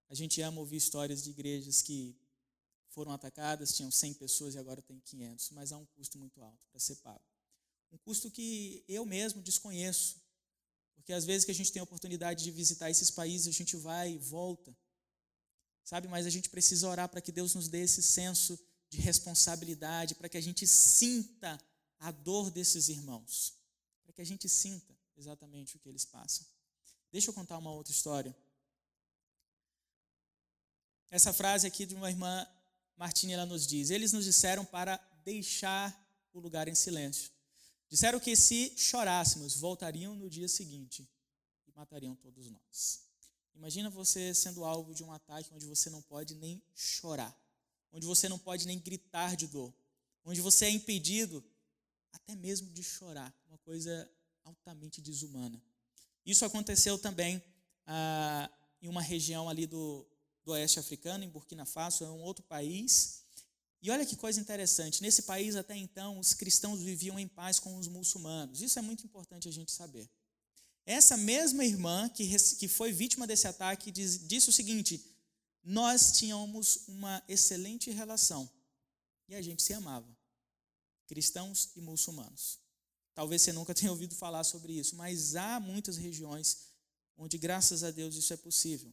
A 0.09 0.15
gente 0.15 0.41
ama 0.41 0.59
ouvir 0.59 0.77
histórias 0.77 1.23
de 1.23 1.31
igrejas 1.31 1.81
que 1.81 2.19
foram 2.89 3.13
atacadas, 3.13 3.73
tinham 3.73 3.91
100 3.91 4.15
pessoas 4.15 4.55
e 4.57 4.59
agora 4.59 4.83
tem 4.83 4.99
500, 4.99 5.51
mas 5.51 5.71
há 5.71 5.77
um 5.77 5.87
custo 5.87 6.19
muito 6.19 6.43
alto 6.43 6.67
para 6.69 6.81
ser 6.81 6.97
pago. 6.97 7.23
Um 7.93 7.99
custo 7.99 8.31
que 8.31 8.85
eu 8.89 9.07
mesmo 9.07 9.41
desconheço, 9.43 10.21
porque 10.97 11.13
às 11.13 11.25
vezes 11.25 11.45
que 11.45 11.53
a 11.53 11.55
gente 11.55 11.71
tem 11.71 11.79
a 11.81 11.85
oportunidade 11.85 12.43
de 12.43 12.51
visitar 12.51 12.91
esses 12.91 13.11
países, 13.11 13.47
a 13.47 13.57
gente 13.57 13.77
vai 13.77 14.13
e 14.13 14.19
volta, 14.19 14.77
sabe? 15.85 16.09
Mas 16.09 16.27
a 16.27 16.31
gente 16.31 16.51
precisa 16.51 16.89
orar 16.89 17.09
para 17.09 17.21
que 17.21 17.31
Deus 17.31 17.55
nos 17.55 17.69
dê 17.69 17.83
esse 17.83 18.03
senso 18.03 18.59
de 18.91 19.01
responsabilidade, 19.01 20.15
para 20.15 20.29
que 20.29 20.37
a 20.37 20.41
gente 20.41 20.67
sinta 20.67 21.59
a 21.99 22.11
dor 22.11 22.51
desses 22.51 22.89
irmãos, 22.89 23.55
para 24.03 24.13
que 24.13 24.21
a 24.21 24.27
gente 24.27 24.49
sinta 24.49 24.95
exatamente 25.17 25.77
o 25.77 25.79
que 25.79 25.89
eles 25.89 26.05
passam. 26.05 26.47
Deixa 27.13 27.31
eu 27.31 27.35
contar 27.35 27.57
uma 27.59 27.73
outra 27.73 27.93
história. 27.93 28.37
Essa 31.11 31.33
frase 31.33 31.67
aqui 31.67 31.87
de 31.87 31.95
uma 31.95 32.11
irmã 32.11 32.47
Martina 33.01 33.33
ela 33.33 33.47
nos 33.47 33.67
diz: 33.67 33.89
Eles 33.89 34.13
nos 34.13 34.27
disseram 34.27 34.63
para 34.63 34.99
deixar 35.25 35.89
o 36.35 36.39
lugar 36.39 36.69
em 36.69 36.75
silêncio. 36.75 37.31
Disseram 37.89 38.21
que 38.21 38.37
se 38.37 38.75
chorássemos, 38.77 39.57
voltariam 39.57 40.15
no 40.15 40.29
dia 40.29 40.47
seguinte 40.47 41.09
e 41.67 41.73
matariam 41.73 42.15
todos 42.15 42.51
nós. 42.51 43.01
Imagina 43.55 43.89
você 43.89 44.35
sendo 44.35 44.65
alvo 44.65 44.95
de 44.95 45.03
um 45.03 45.11
ataque 45.11 45.53
onde 45.53 45.67
você 45.67 45.89
não 45.89 46.03
pode 46.03 46.35
nem 46.35 46.63
chorar, 46.75 47.35
onde 47.93 48.07
você 48.07 48.29
não 48.29 48.39
pode 48.39 48.67
nem 48.67 48.79
gritar 48.79 49.37
de 49.37 49.47
dor, 49.47 49.75
onde 50.25 50.41
você 50.41 50.67
é 50.67 50.71
impedido 50.71 51.45
até 52.13 52.35
mesmo 52.35 52.71
de 52.71 52.83
chorar, 52.83 53.35
uma 53.49 53.59
coisa 53.59 54.11
altamente 54.45 55.01
desumana. 55.01 55.63
Isso 56.25 56.45
aconteceu 56.45 56.99
também 56.99 57.43
ah, 57.87 58.51
em 58.83 58.89
uma 58.89 59.03
região 59.03 59.49
ali 59.49 59.67
do, 59.67 60.07
do 60.45 60.53
oeste 60.53 60.79
africano, 60.79 61.25
em 61.25 61.29
Burkina 61.29 61.65
Faso, 61.65 62.05
é 62.05 62.11
um 62.11 62.23
outro 62.23 62.45
país. 62.45 63.23
E 63.83 63.91
olha 63.91 64.05
que 64.05 64.17
coisa 64.17 64.41
interessante, 64.41 65.01
nesse 65.01 65.23
país 65.23 65.57
até 65.57 65.75
então 65.75 66.19
os 66.19 66.35
cristãos 66.35 66.81
viviam 66.81 67.19
em 67.19 67.27
paz 67.27 67.59
com 67.59 67.77
os 67.77 67.89
muçulmanos. 67.89 68.61
Isso 68.61 68.79
é 68.79 68.83
muito 68.83 69.05
importante 69.05 69.49
a 69.49 69.53
gente 69.53 69.73
saber. 69.73 70.09
Essa 70.85 71.17
mesma 71.17 71.65
irmã 71.65 72.09
que, 72.09 72.37
que 72.59 72.69
foi 72.69 72.93
vítima 72.93 73.27
desse 73.27 73.47
ataque 73.47 73.91
diz, 73.91 74.27
disse 74.27 74.51
o 74.51 74.53
seguinte: 74.53 75.03
nós 75.63 76.13
tínhamos 76.13 76.85
uma 76.89 77.23
excelente 77.29 77.91
relação 77.91 78.51
e 79.29 79.35
a 79.35 79.43
gente 79.43 79.63
se 79.63 79.73
amava, 79.73 80.09
cristãos 81.07 81.71
e 81.77 81.81
muçulmanos. 81.81 82.59
Talvez 83.15 83.43
você 83.43 83.53
nunca 83.53 83.73
tenha 83.75 83.93
ouvido 83.93 84.15
falar 84.15 84.45
sobre 84.45 84.73
isso, 84.73 84.97
mas 84.97 85.37
há 85.37 85.61
muitas 85.61 85.97
regiões 85.97 86.71
onde, 87.17 87.37
graças 87.37 87.85
a 87.85 87.91
Deus, 87.91 88.17
isso 88.17 88.33
é 88.33 88.37
possível. 88.37 88.93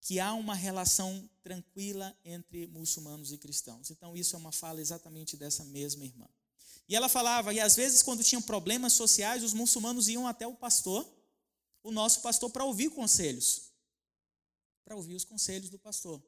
Que 0.00 0.20
há 0.20 0.32
uma 0.34 0.54
relação 0.54 1.28
tranquila 1.42 2.16
entre 2.24 2.68
muçulmanos 2.68 3.32
e 3.32 3.38
cristãos. 3.38 3.90
Então, 3.90 4.16
isso 4.16 4.36
é 4.36 4.38
uma 4.38 4.52
fala 4.52 4.80
exatamente 4.80 5.36
dessa 5.36 5.64
mesma 5.64 6.04
irmã. 6.04 6.28
E 6.88 6.94
ela 6.94 7.08
falava, 7.08 7.52
e 7.52 7.58
às 7.58 7.74
vezes, 7.74 8.02
quando 8.02 8.22
tinham 8.22 8.40
problemas 8.40 8.92
sociais, 8.92 9.42
os 9.42 9.52
muçulmanos 9.52 10.08
iam 10.08 10.28
até 10.28 10.46
o 10.46 10.54
pastor, 10.54 11.04
o 11.82 11.90
nosso 11.90 12.20
pastor, 12.20 12.50
para 12.50 12.64
ouvir 12.64 12.90
conselhos. 12.90 13.65
Para 14.86 14.96
ouvir 14.96 15.16
os 15.16 15.24
conselhos 15.24 15.68
do 15.68 15.78
pastor. 15.78 16.22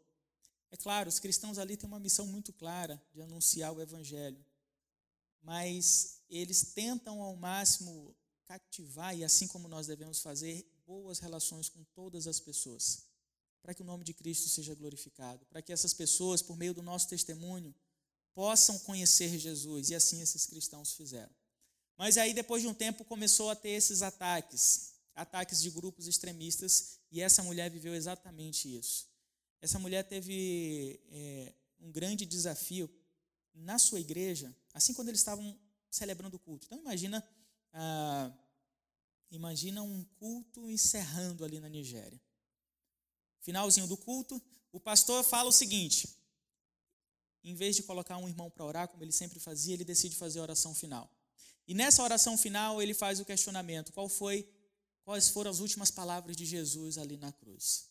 É 0.70 0.76
claro, 0.76 1.08
os 1.08 1.18
cristãos 1.18 1.56
ali 1.56 1.78
têm 1.78 1.88
uma 1.88 1.98
missão 1.98 2.26
muito 2.26 2.52
clara 2.52 3.02
de 3.14 3.22
anunciar 3.22 3.72
o 3.72 3.80
evangelho 3.80 4.44
mas 5.42 6.20
eles 6.28 6.62
tentam 6.74 7.22
ao 7.22 7.36
máximo 7.36 8.14
cativar, 8.44 9.16
e 9.16 9.24
assim 9.24 9.46
como 9.46 9.68
nós 9.68 9.86
devemos 9.86 10.20
fazer, 10.20 10.66
boas 10.86 11.18
relações 11.18 11.68
com 11.68 11.84
todas 11.94 12.26
as 12.26 12.40
pessoas, 12.40 13.04
para 13.62 13.74
que 13.74 13.82
o 13.82 13.84
nome 13.84 14.04
de 14.04 14.14
Cristo 14.14 14.48
seja 14.48 14.74
glorificado, 14.74 15.44
para 15.46 15.60
que 15.60 15.72
essas 15.72 15.92
pessoas, 15.92 16.40
por 16.40 16.56
meio 16.56 16.72
do 16.72 16.82
nosso 16.82 17.08
testemunho, 17.08 17.74
possam 18.34 18.78
conhecer 18.80 19.38
Jesus, 19.38 19.90
e 19.90 19.94
assim 19.94 20.20
esses 20.20 20.46
cristãos 20.46 20.92
fizeram. 20.92 21.34
Mas 21.96 22.16
aí, 22.16 22.32
depois 22.32 22.62
de 22.62 22.68
um 22.68 22.74
tempo, 22.74 23.04
começou 23.04 23.50
a 23.50 23.56
ter 23.56 23.70
esses 23.70 24.02
ataques, 24.02 24.92
ataques 25.18 25.60
de 25.60 25.70
grupos 25.70 26.06
extremistas, 26.06 27.00
e 27.10 27.20
essa 27.20 27.42
mulher 27.42 27.70
viveu 27.70 27.94
exatamente 27.94 28.74
isso. 28.74 29.08
Essa 29.60 29.78
mulher 29.78 30.04
teve 30.04 31.00
é, 31.10 31.54
um 31.80 31.90
grande 31.90 32.24
desafio 32.24 32.88
na 33.52 33.78
sua 33.78 33.98
igreja, 33.98 34.54
assim 34.72 34.94
quando 34.94 35.08
eles 35.08 35.20
estavam 35.20 35.58
celebrando 35.90 36.36
o 36.36 36.38
culto. 36.38 36.66
Então 36.66 36.78
imagina, 36.78 37.26
ah, 37.72 38.32
imagina 39.30 39.82
um 39.82 40.04
culto 40.20 40.70
encerrando 40.70 41.44
ali 41.44 41.58
na 41.58 41.68
Nigéria. 41.68 42.20
Finalzinho 43.40 43.88
do 43.88 43.96
culto, 43.96 44.40
o 44.70 44.78
pastor 44.78 45.24
fala 45.24 45.48
o 45.48 45.52
seguinte: 45.52 46.08
em 47.42 47.54
vez 47.54 47.74
de 47.74 47.82
colocar 47.82 48.16
um 48.18 48.28
irmão 48.28 48.50
para 48.50 48.64
orar, 48.64 48.88
como 48.88 49.02
ele 49.02 49.12
sempre 49.12 49.40
fazia, 49.40 49.74
ele 49.74 49.84
decide 49.84 50.14
fazer 50.14 50.38
a 50.38 50.42
oração 50.42 50.74
final. 50.74 51.10
E 51.66 51.74
nessa 51.74 52.02
oração 52.02 52.38
final 52.38 52.80
ele 52.80 52.94
faz 52.94 53.18
o 53.18 53.24
questionamento: 53.24 53.92
qual 53.92 54.08
foi, 54.08 54.48
quais 55.08 55.30
foram 55.30 55.50
as 55.50 55.58
últimas 55.58 55.90
palavras 55.90 56.36
de 56.36 56.44
Jesus 56.44 56.98
ali 56.98 57.16
na 57.16 57.32
cruz? 57.32 57.88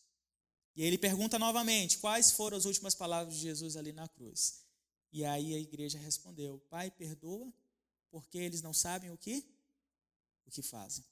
E 0.76 0.84
ele 0.84 0.96
pergunta 0.96 1.36
novamente: 1.36 1.98
quais 1.98 2.30
foram 2.30 2.56
as 2.56 2.64
últimas 2.64 2.94
palavras 2.94 3.34
de 3.34 3.40
Jesus 3.40 3.76
ali 3.76 3.92
na 3.92 4.06
cruz? 4.06 4.62
E 5.10 5.24
aí 5.24 5.52
a 5.52 5.58
igreja 5.58 5.98
respondeu: 5.98 6.60
Pai, 6.70 6.92
perdoa, 6.92 7.52
porque 8.08 8.38
eles 8.38 8.62
não 8.62 8.72
sabem 8.72 9.10
o 9.10 9.18
que 9.18 9.44
o 10.46 10.50
que 10.52 10.62
fazem. 10.62 11.04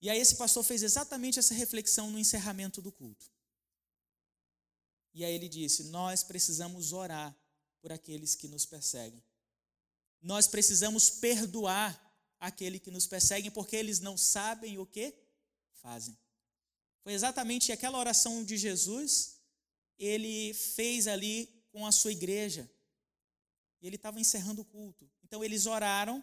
E 0.00 0.08
aí 0.08 0.20
esse 0.20 0.36
pastor 0.36 0.62
fez 0.62 0.84
exatamente 0.84 1.40
essa 1.40 1.54
reflexão 1.54 2.12
no 2.12 2.18
encerramento 2.18 2.80
do 2.80 2.92
culto. 2.92 3.28
E 5.12 5.24
aí 5.24 5.34
ele 5.34 5.48
disse: 5.48 5.88
Nós 5.88 6.22
precisamos 6.22 6.92
orar 6.92 7.36
por 7.80 7.90
aqueles 7.90 8.36
que 8.36 8.46
nos 8.46 8.64
perseguem. 8.64 9.24
Nós 10.22 10.46
precisamos 10.46 11.10
perdoar 11.10 12.07
aquele 12.38 12.78
que 12.78 12.90
nos 12.90 13.06
perseguem, 13.06 13.50
porque 13.50 13.76
eles 13.76 14.00
não 14.00 14.16
sabem 14.16 14.78
o 14.78 14.86
que 14.86 15.14
fazem. 15.72 16.16
Foi 17.02 17.12
exatamente 17.12 17.72
aquela 17.72 17.98
oração 17.98 18.44
de 18.44 18.56
Jesus, 18.56 19.40
ele 19.98 20.52
fez 20.54 21.06
ali 21.06 21.46
com 21.70 21.86
a 21.86 21.92
sua 21.92 22.12
igreja. 22.12 22.70
Ele 23.80 23.96
estava 23.96 24.20
encerrando 24.20 24.62
o 24.62 24.64
culto. 24.64 25.10
Então 25.22 25.42
eles 25.44 25.66
oraram, 25.66 26.22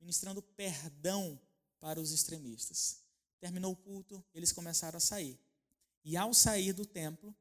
ministrando 0.00 0.42
perdão 0.42 1.40
para 1.78 2.00
os 2.00 2.12
extremistas. 2.12 3.02
Terminou 3.40 3.72
o 3.72 3.76
culto, 3.76 4.24
eles 4.32 4.52
começaram 4.52 4.96
a 4.96 5.00
sair. 5.00 5.38
E 6.04 6.16
ao 6.16 6.32
sair 6.32 6.72
do 6.72 6.86
templo, 6.86 7.34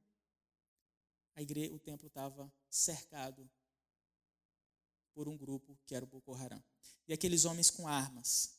igreja, 1.37 1.73
o 1.73 1.79
templo 1.79 2.07
estava 2.07 2.51
cercado 2.69 3.49
por 5.15 5.27
um 5.27 5.35
grupo 5.35 5.75
que 5.87 5.95
era 5.95 6.05
o 6.05 6.07
Boko 6.07 6.35
Haram. 6.35 6.63
E 7.07 7.13
aqueles 7.13 7.45
homens 7.45 7.71
com 7.71 7.87
armas, 7.87 8.51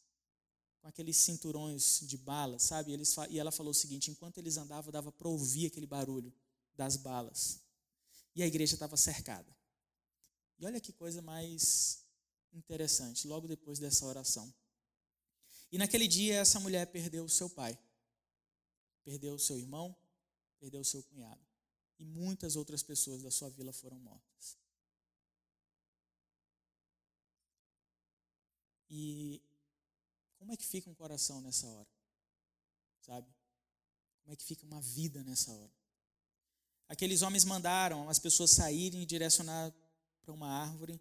com 0.80 0.88
aqueles 0.88 1.16
cinturões 1.18 2.00
de 2.00 2.16
balas, 2.16 2.62
sabe? 2.62 2.92
Eles, 2.92 3.14
e 3.30 3.38
ela 3.38 3.52
falou 3.52 3.70
o 3.70 3.74
seguinte: 3.74 4.10
enquanto 4.10 4.38
eles 4.38 4.56
andavam, 4.56 4.90
dava 4.90 5.12
para 5.12 5.28
ouvir 5.28 5.66
aquele 5.66 5.86
barulho 5.86 6.34
das 6.74 6.96
balas 6.96 7.60
e 8.36 8.42
a 8.42 8.46
igreja 8.46 8.74
estava 8.74 8.96
cercada. 8.96 9.56
E 10.58 10.66
olha 10.66 10.80
que 10.80 10.92
coisa 10.92 11.22
mais 11.22 12.04
interessante, 12.52 13.26
logo 13.26 13.48
depois 13.48 13.78
dessa 13.78 14.04
oração. 14.04 14.52
E 15.72 15.78
naquele 15.78 16.06
dia 16.06 16.36
essa 16.36 16.60
mulher 16.60 16.86
perdeu 16.86 17.24
o 17.24 17.30
seu 17.30 17.48
pai, 17.48 17.78
perdeu 19.04 19.34
o 19.34 19.38
seu 19.38 19.58
irmão, 19.58 19.96
perdeu 20.58 20.80
o 20.80 20.84
seu 20.84 21.02
cunhado. 21.02 21.40
E 21.98 22.04
muitas 22.04 22.56
outras 22.56 22.82
pessoas 22.82 23.22
da 23.22 23.30
sua 23.30 23.48
vila 23.48 23.72
foram 23.72 23.98
mortas. 23.98 24.58
E 28.88 29.42
como 30.36 30.52
é 30.52 30.56
que 30.56 30.66
fica 30.66 30.88
um 30.88 30.94
coração 30.94 31.40
nessa 31.40 31.66
hora? 31.66 31.88
Sabe? 33.00 33.28
Como 34.22 34.32
é 34.32 34.36
que 34.36 34.44
fica 34.44 34.64
uma 34.64 34.80
vida 34.80 35.22
nessa 35.24 35.52
hora? 35.52 35.72
Aqueles 36.88 37.22
homens 37.22 37.44
mandaram 37.44 38.08
as 38.08 38.18
pessoas 38.18 38.50
saírem 38.50 39.02
e 39.02 39.06
direcionar 39.06 39.74
para 40.22 40.32
uma 40.32 40.48
árvore, 40.48 41.00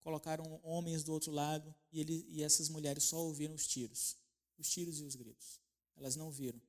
colocaram 0.00 0.60
homens 0.62 1.02
do 1.02 1.12
outro 1.12 1.32
lado 1.32 1.74
e, 1.92 2.00
ele, 2.00 2.24
e 2.28 2.42
essas 2.42 2.68
mulheres 2.68 3.04
só 3.04 3.18
ouviram 3.18 3.54
os 3.54 3.66
tiros, 3.66 4.16
os 4.56 4.68
tiros 4.68 5.00
e 5.00 5.04
os 5.04 5.14
gritos. 5.14 5.60
Elas 5.96 6.16
não 6.16 6.30
viram, 6.30 6.60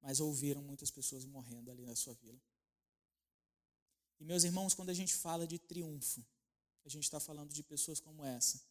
mas 0.00 0.20
ouviram 0.20 0.62
muitas 0.62 0.90
pessoas 0.90 1.24
morrendo 1.24 1.70
ali 1.70 1.84
na 1.84 1.96
sua 1.96 2.14
vila. 2.14 2.40
E 4.18 4.24
meus 4.24 4.44
irmãos, 4.44 4.72
quando 4.72 4.90
a 4.90 4.94
gente 4.94 5.14
fala 5.14 5.46
de 5.46 5.58
triunfo, 5.58 6.24
a 6.84 6.88
gente 6.88 7.04
está 7.04 7.20
falando 7.20 7.52
de 7.52 7.62
pessoas 7.62 8.00
como 8.00 8.24
essa, 8.24 8.62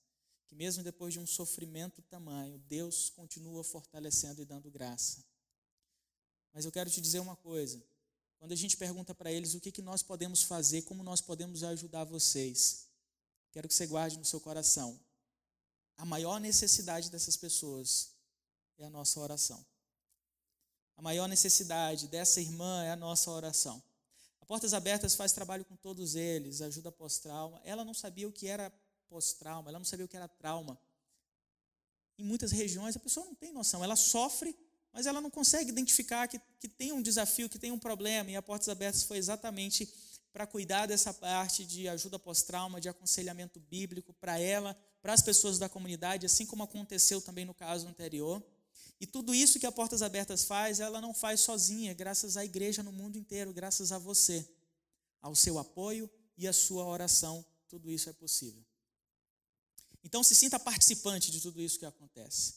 que 0.47 0.55
mesmo 0.55 0.83
depois 0.83 1.13
de 1.13 1.19
um 1.19 1.25
sofrimento 1.25 2.01
tamanho, 2.03 2.57
Deus 2.67 3.09
continua 3.09 3.63
fortalecendo 3.63 4.41
e 4.41 4.45
dando 4.45 4.69
graça. 4.69 5.23
Mas 6.53 6.65
eu 6.65 6.71
quero 6.71 6.89
te 6.89 7.01
dizer 7.01 7.19
uma 7.19 7.35
coisa: 7.35 7.83
quando 8.37 8.51
a 8.51 8.55
gente 8.55 8.77
pergunta 8.77 9.13
para 9.13 9.31
eles 9.31 9.55
o 9.55 9.59
que, 9.59 9.71
que 9.71 9.81
nós 9.81 10.03
podemos 10.03 10.43
fazer, 10.43 10.83
como 10.83 11.03
nós 11.03 11.21
podemos 11.21 11.63
ajudar 11.63 12.03
vocês, 12.03 12.87
quero 13.51 13.67
que 13.67 13.73
você 13.73 13.87
guarde 13.87 14.17
no 14.17 14.25
seu 14.25 14.39
coração. 14.39 14.99
A 15.97 16.05
maior 16.05 16.39
necessidade 16.39 17.09
dessas 17.09 17.37
pessoas 17.37 18.11
é 18.77 18.85
a 18.85 18.89
nossa 18.89 19.19
oração. 19.19 19.65
A 20.97 21.01
maior 21.01 21.27
necessidade 21.27 22.07
dessa 22.07 22.39
irmã 22.39 22.83
é 22.83 22.91
a 22.91 22.95
nossa 22.95 23.29
oração. 23.31 23.81
A 24.41 24.45
Portas 24.45 24.73
Abertas 24.73 25.15
faz 25.15 25.31
trabalho 25.31 25.65
com 25.65 25.75
todos 25.75 26.15
eles, 26.15 26.61
ajuda 26.61 26.91
pós-trauma. 26.91 27.59
Ela 27.63 27.83
não 27.83 27.93
sabia 27.93 28.27
o 28.27 28.31
que 28.31 28.47
era 28.47 28.71
pós-trauma, 29.09 29.69
ela 29.69 29.79
não 29.79 29.85
sabia 29.85 30.05
o 30.05 30.09
que 30.09 30.17
era 30.17 30.27
trauma. 30.27 30.79
Em 32.17 32.23
muitas 32.23 32.51
regiões 32.51 32.95
a 32.95 32.99
pessoa 32.99 33.25
não 33.25 33.35
tem 33.35 33.51
noção, 33.51 33.83
ela 33.83 33.95
sofre, 33.95 34.55
mas 34.91 35.05
ela 35.05 35.19
não 35.19 35.29
consegue 35.29 35.69
identificar 35.69 36.27
que, 36.27 36.39
que 36.59 36.69
tem 36.69 36.93
um 36.93 37.01
desafio, 37.01 37.49
que 37.49 37.59
tem 37.59 37.71
um 37.71 37.79
problema. 37.79 38.31
E 38.31 38.35
a 38.35 38.41
Portas 38.41 38.69
Abertas 38.69 39.03
foi 39.03 39.17
exatamente 39.17 39.89
para 40.31 40.47
cuidar 40.47 40.85
dessa 40.85 41.13
parte 41.13 41.65
de 41.65 41.87
ajuda 41.87 42.19
pós-trauma, 42.19 42.81
de 42.81 42.89
aconselhamento 42.89 43.59
bíblico 43.59 44.13
para 44.13 44.39
ela, 44.39 44.73
para 45.01 45.13
as 45.13 45.21
pessoas 45.21 45.57
da 45.57 45.69
comunidade, 45.69 46.25
assim 46.25 46.45
como 46.45 46.63
aconteceu 46.63 47.21
também 47.21 47.45
no 47.45 47.53
caso 47.53 47.87
anterior. 47.87 48.43
E 48.99 49.05
tudo 49.05 49.33
isso 49.33 49.59
que 49.59 49.65
a 49.65 49.71
Portas 49.71 50.01
Abertas 50.01 50.45
faz, 50.45 50.79
ela 50.79 51.01
não 51.01 51.13
faz 51.13 51.41
sozinha, 51.41 51.93
graças 51.93 52.37
à 52.37 52.45
igreja 52.45 52.81
no 52.81 52.91
mundo 52.91 53.17
inteiro, 53.17 53.53
graças 53.53 53.91
a 53.91 53.97
você, 53.97 54.49
ao 55.21 55.35
seu 55.35 55.59
apoio 55.59 56.09
e 56.37 56.47
à 56.47 56.53
sua 56.53 56.85
oração, 56.85 57.45
tudo 57.67 57.91
isso 57.91 58.09
é 58.09 58.13
possível. 58.13 58.63
Então 60.05 60.23
se 60.23 60.35
sinta 60.35 60.59
participante 60.59 61.31
de 61.31 61.41
tudo 61.41 61.59
isso 61.59 61.79
que 61.79 61.85
acontece. 61.85 62.53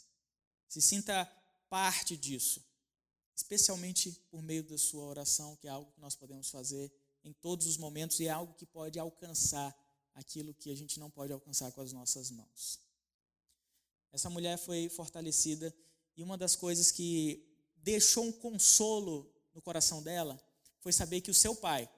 Se 0.69 0.83
sinta 0.83 1.25
parte 1.71 2.15
disso, 2.15 2.63
especialmente 3.35 4.13
por 4.31 4.43
meio 4.43 4.63
da 4.63 4.77
sua 4.77 5.05
oração, 5.05 5.57
que 5.57 5.67
é 5.67 5.71
algo 5.71 5.91
que 5.91 6.01
nós 6.01 6.15
podemos 6.15 6.51
fazer 6.51 6.93
em 7.25 7.33
todos 7.33 7.67
os 7.67 7.79
momentos 7.79 8.21
e 8.21 8.27
é 8.27 8.31
algo 8.31 8.53
que 8.53 8.67
pode 8.67 8.99
alcançar 8.99 9.75
aquilo 10.15 10.53
que 10.53 10.71
a 10.71 10.75
gente 10.75 11.01
não 11.01 11.11
pode 11.11 11.33
alcançar 11.33 11.73
com 11.73 11.81
as 11.81 11.91
nossas 11.91 12.31
mãos. 12.31 12.79
Essa 14.13 14.29
mulher 14.29 14.59
foi 14.59 14.91
fortalecida 14.91 15.75
e 16.17 16.23
uma 16.23 16.37
das 16.37 16.55
coisas 16.55 16.91
que 16.91 17.49
deixou 17.77 18.25
um 18.25 18.33
consolo 18.33 19.33
no 19.55 19.63
coração 19.63 20.03
dela 20.03 20.39
foi 20.81 20.93
saber 20.93 21.23
que 21.23 21.31
o 21.31 21.35
seu 21.35 21.57
pai, 21.57 21.89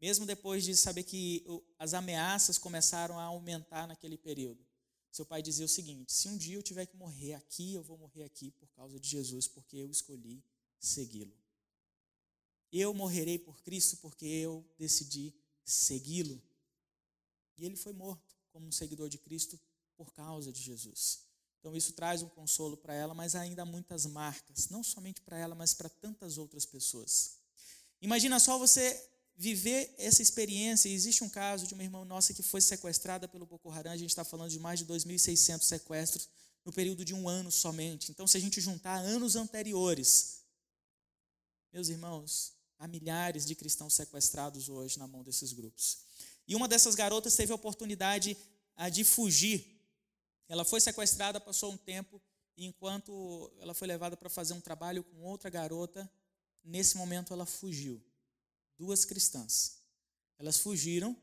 mesmo 0.00 0.24
depois 0.24 0.64
de 0.64 0.74
saber 0.76 1.02
que 1.02 1.44
as 1.78 1.94
ameaças 1.94 2.56
começaram 2.56 3.18
a 3.18 3.24
aumentar 3.24 3.86
naquele 3.86 4.16
período, 4.16 4.64
seu 5.12 5.26
pai 5.26 5.42
dizia 5.42 5.64
o 5.64 5.68
seguinte: 5.68 6.12
se 6.12 6.28
um 6.28 6.36
dia 6.36 6.56
eu 6.56 6.62
tiver 6.62 6.86
que 6.86 6.96
morrer 6.96 7.34
aqui, 7.34 7.74
eu 7.74 7.82
vou 7.82 7.98
morrer 7.98 8.22
aqui 8.22 8.50
por 8.52 8.68
causa 8.70 8.98
de 8.98 9.08
Jesus, 9.08 9.48
porque 9.48 9.76
eu 9.76 9.90
escolhi 9.90 10.42
segui-lo. 10.78 11.36
Eu 12.72 12.94
morrerei 12.94 13.38
por 13.38 13.60
Cristo 13.62 13.96
porque 13.96 14.24
eu 14.24 14.64
decidi 14.78 15.34
segui-lo. 15.64 16.40
E 17.58 17.64
ele 17.64 17.76
foi 17.76 17.92
morto 17.92 18.36
como 18.52 18.66
um 18.66 18.72
seguidor 18.72 19.08
de 19.08 19.18
Cristo 19.18 19.60
por 19.96 20.12
causa 20.12 20.52
de 20.52 20.62
Jesus. 20.62 21.24
Então 21.58 21.76
isso 21.76 21.92
traz 21.92 22.22
um 22.22 22.28
consolo 22.28 22.76
para 22.76 22.94
ela, 22.94 23.12
mas 23.12 23.34
ainda 23.34 23.62
há 23.62 23.66
muitas 23.66 24.06
marcas, 24.06 24.68
não 24.70 24.82
somente 24.82 25.20
para 25.20 25.36
ela, 25.36 25.54
mas 25.54 25.74
para 25.74 25.90
tantas 25.90 26.38
outras 26.38 26.64
pessoas. 26.64 27.38
Imagina 28.00 28.40
só 28.40 28.56
você 28.56 29.09
viver 29.40 29.94
essa 29.96 30.20
experiência. 30.20 30.90
Existe 30.90 31.24
um 31.24 31.28
caso 31.28 31.66
de 31.66 31.72
uma 31.72 31.82
irmã 31.82 32.04
nossa 32.04 32.34
que 32.34 32.42
foi 32.42 32.60
sequestrada 32.60 33.26
pelo 33.26 33.46
Boko 33.46 33.70
Haram. 33.70 33.92
A 33.92 33.96
gente 33.96 34.10
está 34.10 34.22
falando 34.22 34.50
de 34.50 34.58
mais 34.58 34.80
de 34.80 34.84
2.600 34.84 35.62
sequestros 35.62 36.28
no 36.62 36.70
período 36.70 37.06
de 37.06 37.14
um 37.14 37.26
ano 37.26 37.50
somente. 37.50 38.10
Então, 38.10 38.26
se 38.26 38.36
a 38.36 38.40
gente 38.40 38.60
juntar 38.60 38.96
anos 38.96 39.36
anteriores, 39.36 40.42
meus 41.72 41.88
irmãos, 41.88 42.52
há 42.78 42.86
milhares 42.86 43.46
de 43.46 43.54
cristãos 43.54 43.94
sequestrados 43.94 44.68
hoje 44.68 44.98
na 44.98 45.06
mão 45.06 45.24
desses 45.24 45.54
grupos. 45.54 46.00
E 46.46 46.54
uma 46.54 46.68
dessas 46.68 46.94
garotas 46.94 47.34
teve 47.34 47.50
a 47.50 47.54
oportunidade 47.54 48.36
de 48.92 49.04
fugir 49.04 49.80
ela 50.50 50.64
foi 50.64 50.80
sequestrada, 50.80 51.40
passou 51.40 51.72
um 51.72 51.76
tempo, 51.76 52.20
e 52.56 52.66
enquanto 52.66 53.52
ela 53.60 53.72
foi 53.72 53.86
levada 53.86 54.16
para 54.16 54.28
fazer 54.28 54.52
um 54.52 54.60
trabalho 54.60 55.04
com 55.04 55.22
outra 55.22 55.48
garota, 55.48 56.10
nesse 56.64 56.96
momento 56.96 57.32
ela 57.32 57.46
fugiu. 57.46 58.02
Duas 58.80 59.04
cristãs. 59.04 59.82
Elas 60.38 60.56
fugiram 60.56 61.14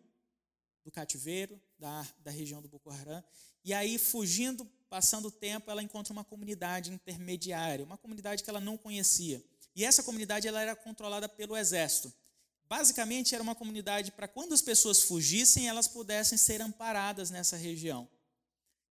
do 0.86 0.92
cativeiro, 0.92 1.60
da, 1.80 2.08
da 2.20 2.30
região 2.30 2.62
do 2.62 2.68
Boko 2.68 2.92
Haram, 2.92 3.24
e 3.64 3.74
aí, 3.74 3.98
fugindo, 3.98 4.64
passando 4.88 5.30
o 5.30 5.32
tempo, 5.32 5.72
ela 5.72 5.82
encontra 5.82 6.14
uma 6.14 6.24
comunidade 6.24 6.92
intermediária, 6.92 7.84
uma 7.84 7.98
comunidade 7.98 8.44
que 8.44 8.50
ela 8.52 8.60
não 8.60 8.78
conhecia. 8.78 9.44
E 9.76 9.84
essa 9.84 10.04
comunidade 10.04 10.48
ela 10.48 10.62
era 10.62 10.76
controlada 10.76 11.28
pelo 11.28 11.58
exército. 11.58 12.14
Basicamente, 12.70 13.34
era 13.34 13.42
uma 13.42 13.56
comunidade 13.56 14.12
para 14.12 14.28
quando 14.28 14.54
as 14.54 14.62
pessoas 14.62 15.02
fugissem, 15.02 15.68
elas 15.68 15.88
pudessem 15.88 16.38
ser 16.38 16.62
amparadas 16.62 17.32
nessa 17.32 17.58
região. 17.58 18.08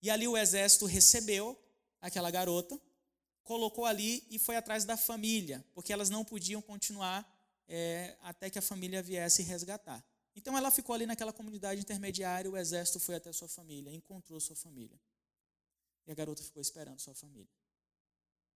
E 0.01 0.09
ali 0.09 0.27
o 0.27 0.35
exército 0.35 0.87
recebeu 0.87 1.55
aquela 2.01 2.31
garota, 2.31 2.81
colocou 3.43 3.85
ali 3.85 4.25
e 4.31 4.39
foi 4.39 4.55
atrás 4.55 4.85
da 4.85 4.97
família, 4.97 5.63
porque 5.75 5.93
elas 5.93 6.09
não 6.09 6.25
podiam 6.25 6.63
continuar 6.63 7.34
é, 7.67 8.17
até 8.21 8.49
que 8.49 8.59
a 8.59 8.61
família 8.61 9.01
viesse 9.01 9.43
resgatar. 9.43 10.03
Então 10.35 10.57
ela 10.57 10.69
ficou 10.69 10.93
ali 10.93 11.05
naquela 11.05 11.31
comunidade 11.31 11.81
intermediária, 11.81 12.49
o 12.49 12.57
exército 12.57 12.99
foi 12.99 13.15
até 13.15 13.31
sua 13.31 13.47
família, 13.47 13.91
encontrou 13.93 14.39
sua 14.39 14.55
família. 14.55 14.99
E 16.05 16.11
a 16.11 16.15
garota 16.15 16.43
ficou 16.43 16.61
esperando 16.61 16.99
sua 16.99 17.15
família. 17.15 17.49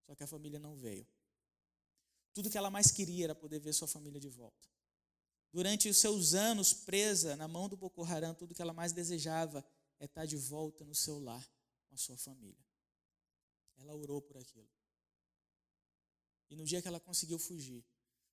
Só 0.06 0.14
que 0.14 0.22
a 0.22 0.26
família 0.26 0.58
não 0.58 0.76
veio. 0.76 1.06
Tudo 2.32 2.50
que 2.50 2.58
ela 2.58 2.70
mais 2.70 2.90
queria 2.90 3.24
era 3.24 3.34
poder 3.34 3.58
ver 3.58 3.72
sua 3.72 3.88
família 3.88 4.20
de 4.20 4.28
volta. 4.28 4.68
Durante 5.52 5.88
os 5.88 5.96
seus 5.96 6.34
anos 6.34 6.72
presa 6.72 7.34
na 7.34 7.48
mão 7.48 7.68
do 7.68 7.76
Boko 7.76 8.04
Haram, 8.04 8.34
tudo 8.34 8.54
que 8.54 8.62
ela 8.62 8.72
mais 8.72 8.92
desejava 8.92 9.64
é 9.98 10.04
estar 10.04 10.26
de 10.26 10.36
volta 10.36 10.84
no 10.84 10.94
seu 10.94 11.18
lar 11.18 11.44
com 11.88 11.94
a 11.94 11.98
sua 11.98 12.16
família. 12.16 12.64
Ela 13.78 13.94
orou 13.94 14.22
por 14.22 14.36
aquilo. 14.36 14.70
E 16.50 16.56
no 16.56 16.64
dia 16.64 16.80
que 16.80 16.86
ela 16.86 17.00
conseguiu 17.00 17.38
fugir, 17.38 17.84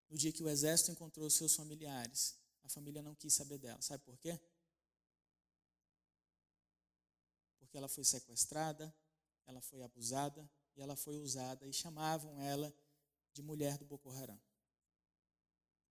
no 0.10 0.18
dia 0.18 0.32
que 0.32 0.44
o 0.44 0.50
exército 0.50 0.92
encontrou 0.92 1.30
seus 1.30 1.56
familiares, 1.56 2.36
a 2.64 2.70
família 2.70 3.02
não 3.02 3.16
quis 3.16 3.34
saber 3.34 3.58
dela. 3.58 3.82
Sabe 3.82 4.04
por 4.04 4.18
quê? 4.18 4.40
Porque 7.60 7.78
ela 7.78 7.88
foi 7.88 8.04
sequestrada, 8.04 8.94
ela 9.46 9.62
foi 9.62 9.82
abusada 9.82 10.50
e 10.76 10.82
ela 10.82 10.96
foi 10.96 11.18
usada 11.18 11.66
e 11.68 11.74
chamavam 11.74 12.40
ela 12.42 12.74
de 13.34 13.42
mulher 13.42 13.78
do 13.78 13.86
Boko 13.86 14.10
Haram. 14.12 14.40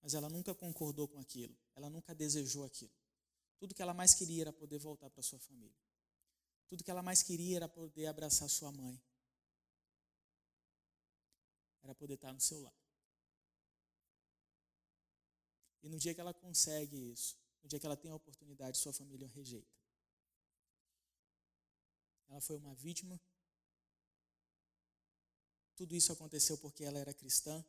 Mas 0.03 0.15
ela 0.15 0.29
nunca 0.29 0.55
concordou 0.55 1.09
com 1.09 1.19
aquilo, 1.19 1.57
ela 1.75 1.91
nunca 1.91 2.15
desejou 2.15 2.65
aquilo. 2.65 2.93
Tudo 3.59 3.75
que 3.75 3.83
ela 3.83 3.95
mais 3.95 4.15
queria 4.15 4.43
era 4.43 4.53
poder 4.53 4.79
voltar 4.79 5.11
para 5.11 5.23
sua 5.23 5.39
família. 5.39 5.77
Tudo 6.69 6.85
que 6.85 6.91
ela 6.91 7.03
mais 7.03 7.23
queria 7.23 7.57
era 7.57 7.69
poder 7.69 8.07
abraçar 8.07 8.49
sua 8.49 8.71
mãe. 8.73 9.01
Era 11.83 11.95
poder 11.95 12.15
estar 12.15 12.33
no 12.33 12.41
seu 12.41 12.61
lar. 12.61 12.86
E 15.87 15.89
no 15.89 16.01
dia 16.01 16.13
que 16.13 16.21
ela 16.21 16.35
consegue 16.35 16.97
isso, 17.13 17.39
no 17.63 17.69
dia 17.69 17.79
que 17.79 17.87
ela 17.87 17.97
tem 17.97 18.11
a 18.11 18.15
oportunidade, 18.17 18.77
sua 18.77 18.93
família 18.93 19.25
o 19.25 19.31
rejeita. 19.31 19.73
Ela 22.29 22.41
foi 22.41 22.57
uma 22.57 22.75
vítima. 22.75 23.21
Tudo 25.77 25.95
isso 25.95 26.13
aconteceu 26.13 26.59
porque 26.59 26.83
ela 26.83 26.99
era 26.99 27.15
cristã. 27.15 27.65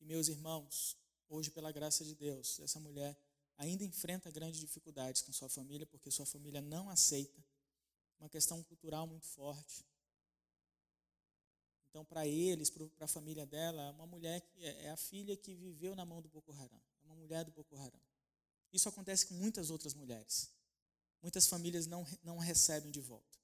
E 0.00 0.04
meus 0.04 0.26
irmãos, 0.26 0.98
hoje, 1.28 1.52
pela 1.52 1.70
graça 1.70 2.04
de 2.04 2.16
Deus, 2.16 2.58
essa 2.58 2.80
mulher 2.80 3.16
ainda 3.56 3.84
enfrenta 3.84 4.28
grandes 4.28 4.58
dificuldades 4.58 5.22
com 5.22 5.32
sua 5.32 5.48
família, 5.48 5.86
porque 5.86 6.10
sua 6.10 6.26
família 6.26 6.60
não 6.60 6.90
aceita. 6.90 7.44
Uma 8.18 8.28
questão 8.28 8.60
cultural 8.64 9.06
muito 9.06 9.26
forte. 9.28 9.86
Então, 11.94 12.04
para 12.04 12.26
eles, 12.26 12.70
para 12.70 13.04
a 13.04 13.06
família 13.06 13.46
dela, 13.46 13.92
uma 13.92 14.04
mulher 14.04 14.40
que 14.40 14.64
é, 14.64 14.86
é 14.86 14.90
a 14.90 14.96
filha 14.96 15.36
que 15.36 15.54
viveu 15.54 15.94
na 15.94 16.04
mão 16.04 16.20
do 16.20 16.28
Boko 16.28 16.50
Haram, 16.50 16.82
é 17.00 17.06
uma 17.06 17.14
mulher 17.14 17.44
do 17.44 17.52
Boko 17.52 17.76
Haram. 17.76 18.00
Isso 18.72 18.88
acontece 18.88 19.26
com 19.26 19.34
muitas 19.34 19.70
outras 19.70 19.94
mulheres. 19.94 20.50
Muitas 21.22 21.46
famílias 21.46 21.86
não, 21.86 22.04
não 22.24 22.36
recebem 22.36 22.90
de 22.90 23.00
volta. 23.00 23.38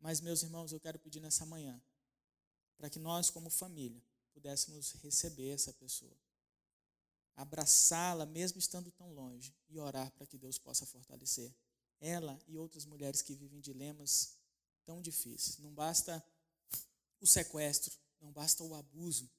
Mas, 0.00 0.20
meus 0.20 0.42
irmãos, 0.42 0.72
eu 0.72 0.80
quero 0.80 0.98
pedir 0.98 1.20
nessa 1.20 1.46
manhã 1.46 1.80
para 2.76 2.90
que 2.90 2.98
nós, 2.98 3.30
como 3.30 3.48
família, 3.48 4.02
pudéssemos 4.32 4.90
receber 4.94 5.50
essa 5.50 5.72
pessoa 5.72 6.18
abraçá-la 7.36 8.26
mesmo 8.26 8.58
estando 8.58 8.90
tão 8.90 9.14
longe 9.14 9.54
e 9.68 9.78
orar 9.78 10.10
para 10.10 10.26
que 10.26 10.36
Deus 10.36 10.58
possa 10.58 10.84
fortalecer 10.84 11.54
ela 12.00 12.36
e 12.48 12.58
outras 12.58 12.84
mulheres 12.84 13.22
que 13.22 13.32
vivem 13.32 13.60
dilemas 13.60 14.36
tão 14.84 15.00
difíceis. 15.00 15.56
Não 15.58 15.72
basta 15.72 16.22
o 17.20 17.26
sequestro, 17.26 17.94
não 18.20 18.32
basta 18.32 18.64
o 18.64 18.74
abuso, 18.74 19.30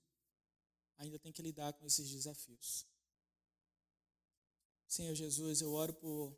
ainda 0.97 1.17
tem 1.19 1.31
que 1.31 1.41
lidar 1.41 1.73
com 1.73 1.85
esses 1.85 2.09
desafios. 2.09 2.85
Senhor 4.87 5.15
Jesus, 5.15 5.61
eu 5.61 5.73
oro 5.73 5.93
por 5.93 6.37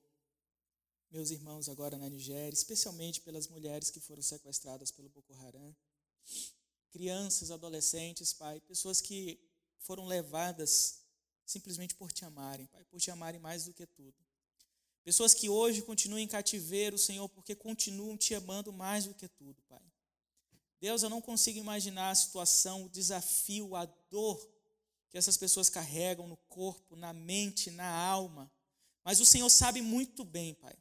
meus 1.09 1.31
irmãos 1.31 1.69
agora 1.69 1.97
na 1.97 2.09
Nigéria, 2.09 2.53
especialmente 2.53 3.21
pelas 3.21 3.47
mulheres 3.47 3.89
que 3.89 3.99
foram 3.99 4.21
sequestradas 4.21 4.91
pelo 4.91 5.09
Boko 5.09 5.33
Haram, 5.33 5.75
crianças, 6.91 7.51
adolescentes, 7.51 8.33
Pai, 8.33 8.59
pessoas 8.61 9.01
que 9.01 9.39
foram 9.79 10.05
levadas 10.05 11.03
simplesmente 11.45 11.93
por 11.95 12.11
te 12.11 12.25
amarem, 12.25 12.65
Pai, 12.67 12.83
por 12.85 12.99
te 12.99 13.11
amarem 13.11 13.39
mais 13.39 13.65
do 13.65 13.73
que 13.73 13.85
tudo. 13.85 14.15
Pessoas 15.03 15.33
que 15.33 15.49
hoje 15.49 15.81
continuam 15.81 16.19
em 16.19 16.27
cativeiro, 16.27 16.97
Senhor, 16.97 17.27
porque 17.29 17.53
continuam 17.53 18.15
te 18.15 18.33
amando 18.33 18.71
mais 18.71 19.05
do 19.05 19.13
que 19.13 19.27
tudo, 19.27 19.61
Pai. 19.63 19.92
Deus, 20.84 21.01
eu 21.01 21.09
não 21.09 21.21
consigo 21.21 21.57
imaginar 21.57 22.09
a 22.09 22.15
situação, 22.15 22.84
o 22.84 22.89
desafio, 22.89 23.73
a 23.73 23.86
dor 24.11 24.38
que 25.09 25.17
essas 25.17 25.38
pessoas 25.38 25.69
carregam 25.69 26.27
no 26.27 26.36
corpo, 26.49 26.97
na 26.97 27.13
mente, 27.13 27.71
na 27.71 27.89
alma. 27.89 28.51
Mas 29.01 29.21
o 29.21 29.25
Senhor 29.25 29.49
sabe 29.49 29.81
muito 29.81 30.25
bem, 30.25 30.53
Pai. 30.55 30.75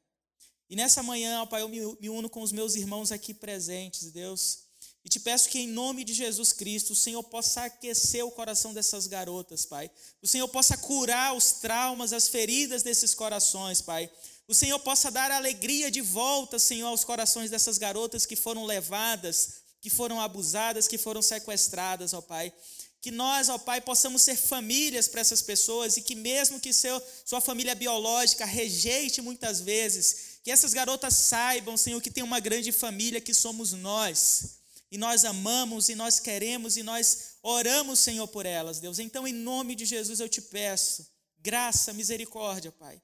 E 0.69 0.75
nessa 0.75 1.05
manhã, 1.05 1.47
Pai, 1.47 1.63
eu 1.63 1.69
me 1.69 2.11
uno 2.11 2.29
com 2.29 2.43
os 2.43 2.51
meus 2.51 2.75
irmãos 2.75 3.13
aqui 3.13 3.33
presentes, 3.33 4.11
Deus. 4.11 4.65
E 5.05 5.09
te 5.09 5.21
peço 5.21 5.49
que, 5.49 5.61
em 5.61 5.69
nome 5.69 6.03
de 6.03 6.15
Jesus 6.15 6.53
Cristo, 6.53 6.95
o 6.95 6.97
Senhor 6.97 7.23
possa 7.23 7.63
aquecer 7.67 8.27
o 8.27 8.33
coração 8.33 8.75
dessas 8.75 9.07
garotas, 9.07 9.65
Pai. 9.65 9.89
O 10.21 10.27
Senhor 10.27 10.49
possa 10.49 10.77
curar 10.77 11.33
os 11.33 11.53
traumas, 11.53 12.13
as 12.13 12.27
feridas 12.27 12.83
desses 12.83 13.15
corações, 13.15 13.81
Pai. 13.81 14.11
O 14.49 14.55
Senhor 14.55 14.81
possa 14.81 15.13
dar 15.13 15.31
alegria 15.31 15.93
de 15.93 16.01
volta, 16.01 16.59
Senhor, 16.59 16.89
aos 16.89 17.05
corações 17.05 17.51
dessas 17.51 17.79
garotas 17.79 18.27
que 18.27 18.35
foram 18.35 18.67
levadas, 18.67 19.62
que 19.83 19.91
foram 19.91 20.21
abusadas, 20.21 20.87
que 20.87 20.97
foram 20.97 21.21
sequestradas, 21.21 22.15
ó 22.15 22.21
Pai. 22.21 22.53
Que 23.01 23.11
nós, 23.11 23.49
ó 23.49 23.59
Pai, 23.59 23.81
possamos 23.81 24.23
ser 24.23 24.37
famílias 24.37 25.09
para 25.09 25.21
essas 25.21 25.43
pessoas 25.43 25.97
e 25.97 26.03
que, 26.03 26.15
mesmo 26.15 26.61
que 26.61 26.73
seu, 26.73 27.03
sua 27.27 27.41
família 27.41 27.75
biológica 27.75 28.45
rejeite 28.45 29.21
muitas 29.21 29.61
vezes, 29.61 30.39
que 30.45 30.53
essas 30.53 30.73
garotas 30.73 31.15
saibam, 31.15 31.77
Senhor, 31.77 32.01
que 32.01 32.13
tem 32.13 32.23
uma 32.23 32.39
grande 32.39 32.71
família 32.71 33.21
que 33.21 33.35
somos 33.35 33.73
nós. 33.73 34.61
E 34.89 34.97
nós 34.97 35.25
amamos 35.25 35.89
e 35.89 35.97
nós 35.97 36.21
queremos 36.21 36.77
e 36.77 36.85
nós 36.85 37.39
oramos, 37.43 37.99
Senhor, 37.99 38.29
por 38.29 38.47
elas, 38.47 38.79
Deus. 38.79 39.01
Então, 39.01 39.27
em 39.27 39.33
nome 39.33 39.75
de 39.75 39.85
Jesus, 39.85 40.21
eu 40.21 40.29
te 40.29 40.41
peço, 40.41 41.05
graça, 41.41 41.93
misericórdia, 41.93 42.71
Pai. 42.71 43.03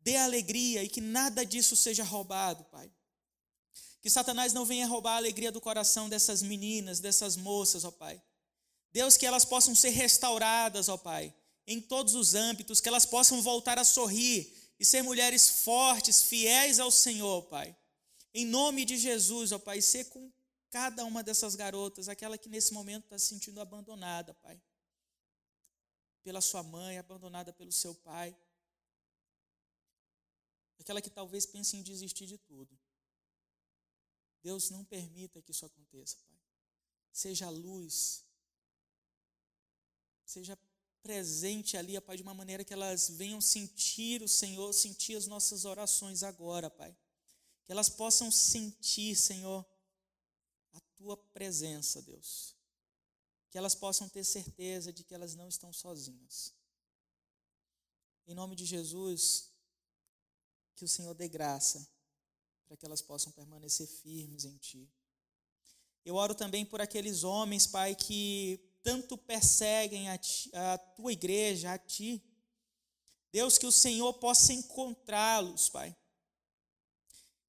Dê 0.00 0.16
alegria 0.16 0.84
e 0.84 0.88
que 0.88 1.00
nada 1.00 1.46
disso 1.46 1.74
seja 1.74 2.04
roubado, 2.04 2.62
Pai. 2.64 2.90
Que 4.04 4.10
Satanás 4.10 4.52
não 4.52 4.66
venha 4.66 4.86
roubar 4.86 5.14
a 5.14 5.16
alegria 5.16 5.50
do 5.50 5.62
coração 5.62 6.10
dessas 6.10 6.42
meninas, 6.42 7.00
dessas 7.00 7.38
moças, 7.38 7.86
ó 7.86 7.90
Pai. 7.90 8.22
Deus, 8.92 9.16
que 9.16 9.24
elas 9.24 9.46
possam 9.46 9.74
ser 9.74 9.88
restauradas, 9.88 10.90
ó 10.90 10.98
Pai, 10.98 11.34
em 11.66 11.80
todos 11.80 12.14
os 12.14 12.34
âmbitos, 12.34 12.82
que 12.82 12.88
elas 12.90 13.06
possam 13.06 13.40
voltar 13.40 13.78
a 13.78 13.82
sorrir 13.82 14.54
e 14.78 14.84
ser 14.84 15.00
mulheres 15.00 15.62
fortes, 15.62 16.22
fiéis 16.24 16.78
ao 16.78 16.90
Senhor, 16.90 17.44
Pai. 17.44 17.74
Em 18.34 18.44
nome 18.44 18.84
de 18.84 18.98
Jesus, 18.98 19.52
ó 19.52 19.58
Pai, 19.58 19.80
ser 19.80 20.04
com 20.10 20.30
cada 20.70 21.02
uma 21.06 21.22
dessas 21.22 21.54
garotas, 21.54 22.06
aquela 22.06 22.36
que 22.36 22.50
nesse 22.50 22.74
momento 22.74 23.04
está 23.04 23.18
se 23.18 23.28
sentindo 23.28 23.58
abandonada, 23.58 24.34
Pai. 24.34 24.60
Pela 26.22 26.42
sua 26.42 26.62
mãe, 26.62 26.98
abandonada 26.98 27.54
pelo 27.54 27.72
seu 27.72 27.94
pai. 27.94 28.36
Aquela 30.78 31.00
que 31.00 31.08
talvez 31.08 31.46
pense 31.46 31.74
em 31.74 31.82
desistir 31.82 32.26
de 32.26 32.36
tudo. 32.36 32.78
Deus 34.44 34.70
não 34.70 34.84
permita 34.84 35.42
que 35.42 35.50
isso 35.50 35.66
aconteça, 35.66 36.18
Pai. 36.28 36.38
Seja 37.10 37.48
luz 37.50 38.24
seja 40.34 40.58
presente 41.02 41.76
ali, 41.76 42.00
Pai, 42.00 42.16
de 42.16 42.22
uma 42.22 42.34
maneira 42.34 42.64
que 42.64 42.72
elas 42.72 43.10
venham 43.10 43.40
sentir 43.40 44.22
o 44.22 44.28
Senhor, 44.28 44.72
sentir 44.72 45.16
as 45.16 45.26
nossas 45.26 45.64
orações 45.64 46.22
agora, 46.22 46.70
Pai. 46.70 46.96
Que 47.64 47.72
elas 47.72 47.88
possam 47.88 48.30
sentir, 48.30 49.14
Senhor, 49.14 49.64
a 50.72 50.80
tua 50.96 51.16
presença, 51.16 52.02
Deus. 52.02 52.56
Que 53.50 53.58
elas 53.58 53.74
possam 53.74 54.08
ter 54.08 54.24
certeza 54.24 54.92
de 54.92 55.04
que 55.04 55.14
elas 55.14 55.34
não 55.34 55.48
estão 55.48 55.72
sozinhas. 55.72 56.52
Em 58.26 58.34
nome 58.34 58.56
de 58.56 58.64
Jesus, 58.64 59.52
que 60.74 60.84
o 60.84 60.88
Senhor 60.88 61.14
dê 61.14 61.28
graça 61.28 61.86
para 62.66 62.76
que 62.76 62.86
elas 62.86 63.02
possam 63.02 63.32
permanecer 63.32 63.86
firmes 63.86 64.44
em 64.44 64.56
Ti. 64.56 64.88
Eu 66.04 66.16
oro 66.16 66.34
também 66.34 66.64
por 66.66 66.80
aqueles 66.80 67.24
homens, 67.24 67.66
Pai, 67.66 67.94
que 67.94 68.60
tanto 68.82 69.16
perseguem 69.16 70.10
a, 70.10 70.18
ti, 70.18 70.50
a 70.54 70.76
tua 70.76 71.12
igreja, 71.12 71.72
a 71.72 71.78
ti. 71.78 72.22
Deus, 73.32 73.56
que 73.56 73.66
o 73.66 73.72
Senhor 73.72 74.12
possa 74.14 74.52
encontrá-los, 74.52 75.70
Pai. 75.70 75.96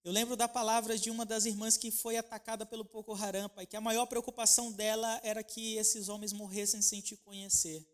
Eu 0.05 0.11
lembro 0.11 0.37
da 0.37 0.47
palavra 0.47 0.97
de 0.97 1.09
uma 1.09 1.25
das 1.25 1.45
irmãs 1.45 1.75
que 1.75 1.91
foi 1.91 2.15
atacada 2.15 2.65
pelo 2.65 2.83
Boko 2.83 3.13
Haram, 3.13 3.49
Pai, 3.49 3.65
que 3.65 3.75
a 3.75 3.81
maior 3.81 4.05
preocupação 4.05 4.71
dela 4.71 5.19
era 5.23 5.43
que 5.43 5.75
esses 5.75 6.07
homens 6.07 6.31
morressem 6.31 6.81
sem 6.81 7.01
te 7.01 7.17
conhecer. 7.17 7.85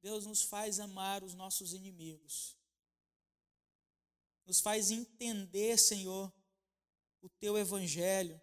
Deus 0.00 0.24
nos 0.24 0.42
faz 0.42 0.80
amar 0.80 1.22
os 1.22 1.34
nossos 1.34 1.74
inimigos. 1.74 2.56
Nos 4.46 4.60
faz 4.60 4.90
entender, 4.90 5.78
Senhor, 5.78 6.32
o 7.22 7.28
teu 7.28 7.56
evangelho 7.56 8.40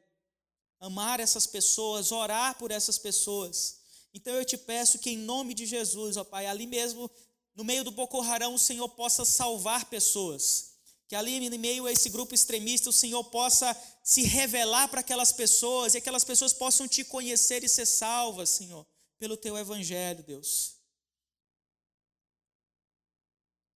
amar 0.82 1.20
essas 1.20 1.46
pessoas, 1.46 2.12
orar 2.12 2.58
por 2.58 2.72
essas 2.72 2.98
pessoas. 2.98 3.80
Então 4.14 4.34
eu 4.34 4.44
te 4.44 4.58
peço 4.58 4.98
que 4.98 5.12
em 5.12 5.18
nome 5.18 5.54
de 5.54 5.66
Jesus, 5.66 6.18
ó 6.18 6.24
Pai, 6.24 6.48
ali 6.48 6.66
mesmo 6.66 7.10
no 7.54 7.64
meio 7.64 7.84
do 7.84 7.92
Boko 7.92 8.20
Haram 8.22 8.56
o 8.56 8.60
Senhor 8.60 8.90
possa 8.90 9.24
salvar 9.24 9.86
pessoas. 9.86 10.72
Que 11.08 11.16
ali 11.16 11.34
em 11.34 11.58
meio 11.58 11.86
a 11.86 11.92
esse 11.92 12.10
grupo 12.10 12.34
extremista 12.34 12.90
o 12.90 12.94
Senhor 12.94 13.24
possa 13.26 13.78
se 14.04 14.24
revelar 14.24 14.88
para 14.88 15.02
aquelas 15.02 15.32
pessoas 15.32 15.94
e 15.94 16.00
aquelas 16.00 16.24
pessoas 16.24 16.52
possam 16.52 16.88
te 16.88 17.04
conhecer 17.04 17.64
e 17.64 17.70
ser 17.70 17.86
salvas, 17.86 18.50
Senhor, 18.50 18.88
pelo 19.20 19.38
teu 19.38 19.58
evangelho, 19.58 20.24
Deus. 20.24 20.78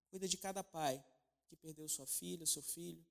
Cuida 0.10 0.28
de 0.28 0.38
cada 0.38 0.64
pai 0.64 1.04
que 1.56 1.62
perdeu 1.62 1.88
sua 1.88 2.06
filha, 2.06 2.46
seu 2.46 2.62
filho. 2.62 3.06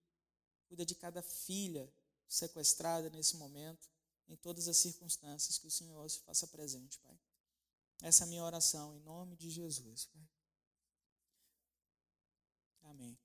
Cuida 0.69 0.85
de 0.85 0.95
cada 0.95 1.23
filha 1.23 1.93
sequestrada 2.29 3.11
nesse 3.11 3.37
momento, 3.37 3.89
em 4.29 4.37
todas 4.37 4.69
as 4.69 4.77
circunstâncias, 4.77 5.59
que 5.59 5.67
o 5.67 5.71
Senhor 5.71 6.09
se 6.09 6.21
faça 6.21 6.47
presente, 6.47 6.99
Pai. 6.99 7.19
Essa 8.03 8.25
é 8.25 8.27
a 8.27 8.29
minha 8.29 8.45
oração, 8.45 8.95
em 8.95 9.01
nome 9.01 9.37
de 9.37 9.51
Jesus, 9.51 10.07
Pai. 10.07 10.29
Amém. 12.83 13.19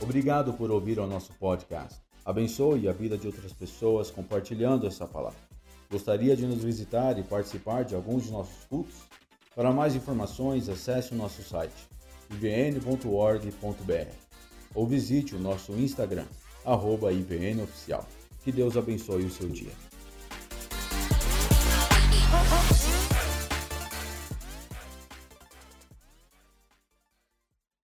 Obrigado 0.00 0.54
por 0.54 0.70
ouvir 0.70 0.98
o 0.98 1.06
nosso 1.06 1.32
podcast. 1.34 2.00
Abençoe 2.24 2.88
a 2.88 2.92
vida 2.92 3.16
de 3.16 3.26
outras 3.26 3.52
pessoas 3.52 4.10
compartilhando 4.10 4.86
essa 4.86 5.06
palavra. 5.06 5.38
Gostaria 5.90 6.36
de 6.36 6.46
nos 6.46 6.62
visitar 6.62 7.18
e 7.18 7.22
participar 7.22 7.84
de 7.84 7.94
alguns 7.94 8.24
de 8.24 8.30
nossos 8.30 8.64
cultos? 8.68 8.96
Para 9.54 9.72
mais 9.72 9.94
informações, 9.96 10.68
acesse 10.68 11.12
o 11.12 11.16
nosso 11.16 11.42
site 11.42 11.88
ivn.org.br 12.30 14.12
ou 14.74 14.86
visite 14.86 15.34
o 15.34 15.40
nosso 15.40 15.72
Instagram, 15.72 16.26
arroba 16.64 17.10
Que 18.44 18.52
Deus 18.52 18.76
abençoe 18.76 19.24
o 19.24 19.30
seu 19.30 19.48
dia. 19.48 19.72